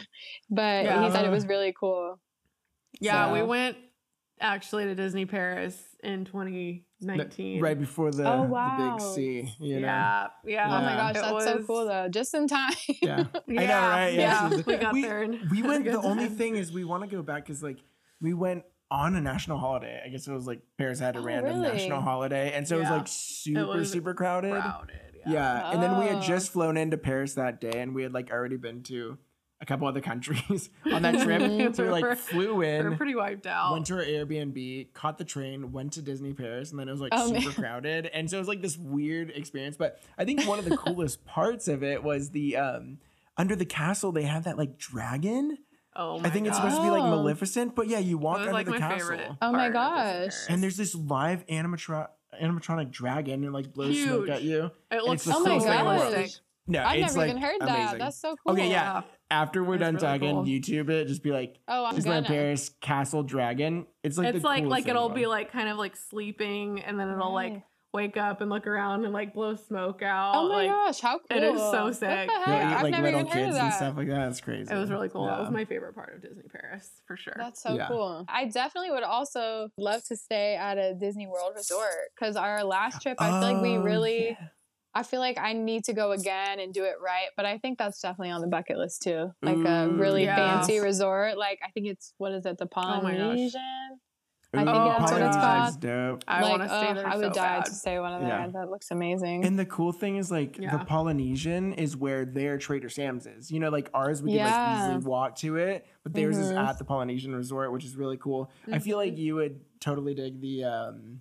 [0.48, 1.04] But Yeah.
[1.04, 2.18] he said it was really cool.
[3.00, 3.76] Yeah, we went
[4.40, 7.60] actually to Disney Paris in 2019.
[7.60, 9.54] Right before the, Oh, the big C.
[9.60, 9.86] You know?
[9.86, 10.66] Yeah, yeah.
[10.66, 12.08] Oh my gosh, It that's so cool though.
[12.08, 12.72] Just in time.
[13.02, 13.24] Yeah.
[13.46, 14.14] Yeah, I know, right?
[14.14, 15.22] Yeah, so we got we, there.
[15.22, 15.84] and we went.
[15.84, 17.78] good The only thing is, we want to go back because like
[18.20, 20.00] we went on a national holiday.
[20.04, 21.72] I guess it was like Paris had a Oh, random really?
[21.76, 24.52] national holiday, and so it was like super was super crowded.
[24.52, 24.96] crowded.
[25.26, 25.32] Yeah.
[25.32, 26.20] Yeah, and then we had Oh.
[26.20, 29.18] just flown into Paris that day, and we had like already been to
[29.60, 31.40] a couple other countries on that trip.
[31.74, 33.72] So we We were- like flew We in, were pretty wiped out.
[33.72, 37.00] went to our Airbnb, caught the train, went to Disney Paris, and then it was
[37.00, 37.52] like Oh, super man.
[37.54, 38.06] crowded.
[38.06, 39.76] And so it was like this weird experience.
[39.76, 42.98] But I think one of the coolest parts of it was the um
[43.38, 45.58] under the castle they have that like dragon.
[45.94, 46.26] oh my god.
[46.26, 47.02] I think it's supposed to be like.
[47.04, 49.18] Maleficent, but yeah, you walk under like the my castle.
[49.40, 50.36] Oh my part of Disney gosh.
[50.50, 52.08] And there's this live animatro-
[52.42, 54.70] animatronic dragon and like blows smoke at you.
[54.90, 55.90] it looks the so Oh my coolest thing in the
[56.20, 56.40] world.
[56.68, 57.98] No, I've it's never like even heard that.
[57.98, 58.52] That's so cool.
[58.54, 59.02] Okay, yeah.
[59.30, 60.44] After we're done really talking, cool.
[60.44, 61.06] YouTube it.
[61.08, 62.26] Just be like Oh, I'm Disneyland gonna.
[62.28, 63.86] Paris Castle Dragon.
[64.04, 65.96] It's like it's the like like thing in the it'll be like kind of like
[65.96, 67.62] sleeping, and then it'll like
[67.92, 70.32] wake up and look around and like blow smoke out.
[70.36, 71.36] Oh my like, gosh, how cool!
[71.38, 72.00] it is so What sick.
[72.28, 72.70] the You'll heck?
[72.70, 73.64] eat I've like never little even heard of kids that.
[73.64, 74.28] and stuff like that.
[74.28, 74.72] It's crazy.
[74.72, 75.26] It was really cool.
[75.26, 77.34] That was my favorite part of Disney Paris for sure.
[77.36, 77.88] That's so Yeah.
[77.88, 78.26] cool.
[78.28, 83.00] I definitely would also love to stay at a Disney World resort because our last
[83.02, 84.48] trip, I feel like we Oh, really, yeah.
[84.96, 87.28] I feel like I need to go again and do it right.
[87.36, 89.30] But I think that's definitely on the bucket list too.
[89.42, 90.36] Like a really yeah.
[90.36, 91.36] fancy resort.
[91.36, 93.20] Like I think it's what is it, the Oh my gosh.
[93.20, 93.60] Polynesian?
[94.54, 95.80] I think Oh, that's what it's called.
[95.80, 96.24] dope.
[96.26, 97.64] I like, want to stay ugh, there I would so die bad.
[97.66, 98.30] to stay one of there.
[98.30, 98.46] Yeah.
[98.54, 99.44] That looks amazing.
[99.44, 100.78] And the cool thing is like Yeah.
[100.78, 103.50] the Polynesian is where their Trader Sam's is.
[103.50, 104.88] You know, like ours we could like Yeah.
[104.88, 106.68] easily walk to it, but theirs is Mhm.
[106.68, 108.50] at the Polynesian resort, which is really cool.
[108.72, 111.20] I feel like you would totally dig the um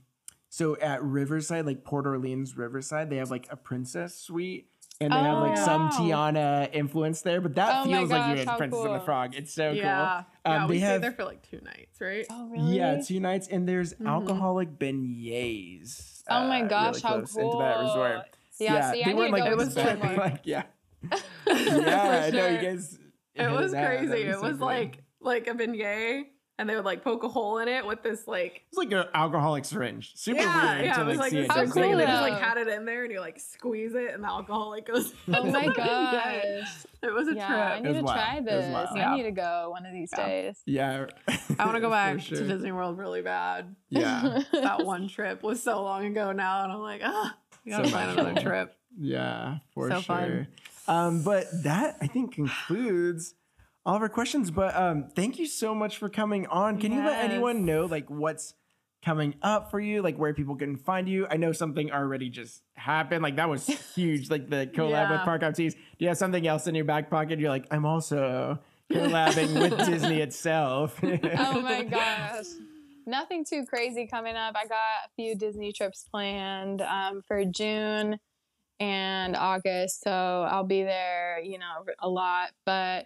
[0.55, 4.67] so at Riverside, like Port Orleans Riverside, they have like a princess suite.
[5.01, 5.89] And they have Oh, like some.
[5.89, 8.95] Tiana influence there, but that Oh my feels like you're gosh, in how Princess and
[8.95, 8.99] the.
[9.01, 9.35] Frog.
[9.35, 10.51] It's so yeah, cool.
[10.53, 10.63] yeah.
[10.63, 12.25] Um, we they stayed have- there for like two nights, right?
[12.31, 12.77] oh really?
[12.77, 14.07] Yeah, two nights, and there's Mhm.
[14.07, 16.23] alcoholic beignets.
[16.29, 17.83] Oh my uh, gosh, really how close into that cool.
[17.87, 18.21] resort.
[18.57, 20.63] Yeah, see, I they need weren't to like go It was explore like yeah,
[21.11, 22.25] yeah.
[22.29, 22.99] For No, you guys.
[23.35, 23.81] It hit was out.
[23.81, 24.21] That crazy.
[24.29, 26.23] It so was like like a beignet,
[26.57, 28.63] and they would like poke a hole in it with this like.
[28.69, 30.13] it's like an alcoholic syringe.
[30.15, 31.47] Super yeah, weird yeah, to it was like like see this.
[31.51, 33.39] How big just thing, and they just like had it in there, and you like
[33.39, 35.13] squeeze it, and the alcohol like goes.
[35.33, 36.61] Oh my Yeah.
[36.61, 36.85] gosh.
[37.03, 37.83] It was a Yeah, I trip.
[37.83, 38.15] need was to wild.
[38.17, 38.73] try this.
[38.73, 38.87] wild.
[38.95, 39.11] Yeah.
[39.11, 40.25] I need to go one of these Yeah.
[40.25, 40.61] days.
[40.65, 41.05] Yeah,
[41.59, 42.37] I want to go back sure.
[42.39, 43.75] to Disney World really bad.
[43.89, 47.89] Yeah, That one trip was so long ago now, and I'm like, ah, you gotta
[47.89, 48.75] So find another trip.
[48.99, 50.03] yeah, for So sure.
[50.03, 50.47] fun.
[50.87, 53.33] Um, but that I think concludes
[53.85, 54.51] all of our questions.
[54.51, 56.79] But um, thank you so much for coming on.
[56.79, 58.53] Can you let anyone know like what's
[59.03, 61.27] coming up for you, like where people can find you?
[61.29, 63.21] I know something already just happened.
[63.21, 64.29] Like that was huge.
[64.29, 65.75] like the collab with Park Tees.
[65.75, 67.39] Do you have something else in your back pocket?
[67.39, 68.59] You're like, I'm also
[68.91, 70.99] collabing with Disney itself.
[71.03, 72.45] oh my gosh.
[73.07, 74.55] Nothing too crazy coming up.
[74.55, 78.19] I got a few Disney trips planned um, for June
[78.79, 80.01] and August.
[80.03, 80.11] So
[80.49, 82.49] I'll be there, you know, a lot.
[82.65, 83.05] But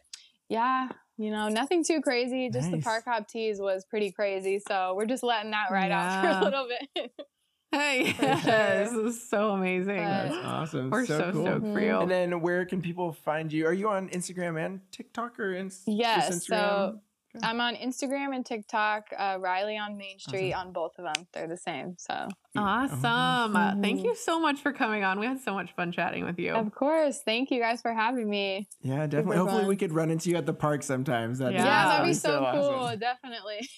[0.49, 2.49] yeah, you know, nothing too crazy.
[2.49, 4.59] Just the Park Hop Tees was pretty crazy.
[4.67, 7.11] So we're just letting that ride out for a little bit.
[7.71, 8.43] Hey, yes,
[8.93, 9.03] sure.
[9.03, 9.97] this is so amazing.
[9.97, 10.89] But- That's awesome.
[10.89, 11.45] We're so, cool.
[11.45, 11.99] stoked for you.
[11.99, 13.67] And then where can people find you?
[13.67, 16.99] Are you on Instagram and TikTok or ins- Yes, just so Instagram?
[17.43, 21.27] I'm on Instagram and TikTok, uh, Rylee on Main Street on both of them.
[21.31, 21.95] They're the same.
[21.99, 23.55] So, Awesome.
[23.55, 25.19] Uh, Thank you so much for coming on.
[25.19, 26.53] We had so much fun chatting with you.
[26.53, 28.67] of course, thank you guys for having me.
[28.81, 29.21] Yeah, definitely.
[29.33, 29.67] Super Hopefully, fun.
[29.69, 31.37] we could run into you at the park sometimes.
[31.39, 31.65] That'd Yeah.
[31.65, 32.69] Yeah, that'd that'd be so, cool.
[32.71, 32.99] awesome.
[32.99, 33.69] Definitely.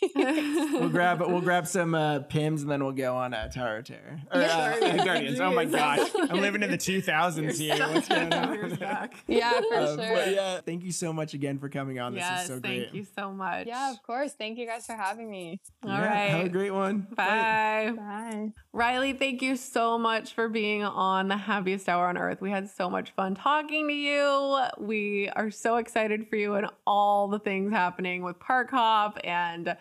[0.82, 3.86] We'll grab we'll grab some uh, Pym's and then we'll go on uh, Tower of
[3.86, 4.20] Terror.
[4.34, 4.48] Or, Yeah.
[4.48, 5.06] uh, Guardians.
[5.06, 5.40] Guardians.
[5.42, 7.76] Oh my gosh, I'm living in the 2000s here.
[7.78, 8.80] What's going stuck years on?
[8.80, 9.14] back.
[9.28, 10.16] yeah, for Um, sure.
[10.16, 12.14] but yeah, thank you so much again for coming on.
[12.14, 12.84] This Yes, is so thank great.
[12.86, 13.68] Thank you so much.
[13.68, 14.34] Yeah, of course.
[14.34, 15.60] Thank you guys for having me.
[15.84, 16.30] All Yeah, right.
[16.32, 17.08] Have a great one.
[17.16, 17.94] Bye.
[17.96, 18.50] Bye.
[18.74, 22.40] Rylee, thank you so much for being on the happiest hour on earth.
[22.40, 24.60] We had so much fun talking to you.
[24.78, 29.76] We are so excited for you and all the things happening with Park Hop and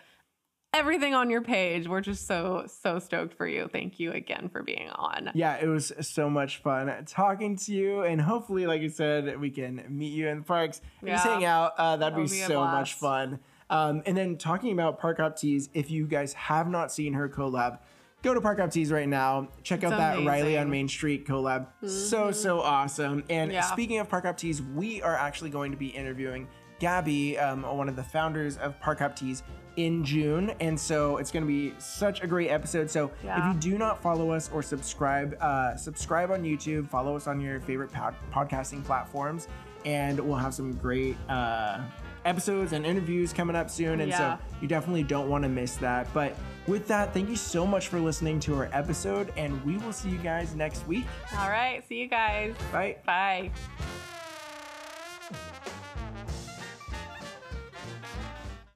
[0.73, 1.87] everything on your page.
[1.87, 3.69] We're just so, so stoked for you.
[3.71, 5.31] Thank you again for being on.
[5.35, 9.51] Yeah, it was so much fun talking to you, and hopefully, like I said, we
[9.51, 11.75] can meet you in the parks and just hang out.
[11.77, 13.39] Uh, that'd That be, be so much fun.
[13.69, 17.29] Um, and then talking about Park Hop Tees, if you guys have not seen her
[17.29, 17.79] collab,
[18.23, 19.47] go to Park Hop Tees right now.
[19.63, 20.69] Check It's out that Rylee on.
[20.69, 21.67] Main Street collab.
[21.87, 23.23] So so awesome.
[23.29, 23.55] And Mm-hmm.
[23.55, 23.61] Yeah.
[23.61, 26.47] speaking of Park Hop Tees, we are actually going to be interviewing
[26.79, 29.43] Gabby, um, one of the founders of Park Hop Tees,
[29.77, 30.51] in June.
[30.59, 32.89] And so it's going to be such a great episode.
[32.89, 33.37] So Yeah.
[33.49, 37.39] if you do not follow us or subscribe, uh, subscribe on YouTube, follow us on
[37.39, 39.47] your favorite pod- podcasting platforms,
[39.85, 41.79] and we'll have some great uh,
[42.25, 44.01] episodes and interviews coming up soon.
[44.01, 44.37] And Yeah.
[44.37, 46.07] so you definitely don't want to miss that.
[46.13, 46.35] But
[46.67, 50.09] with that, thank you so much for listening to our episode, and we will see
[50.09, 51.05] you guys next week.
[51.37, 51.83] All right.
[51.87, 52.55] See you guys.
[52.71, 52.97] Bye.
[53.05, 53.51] Bye.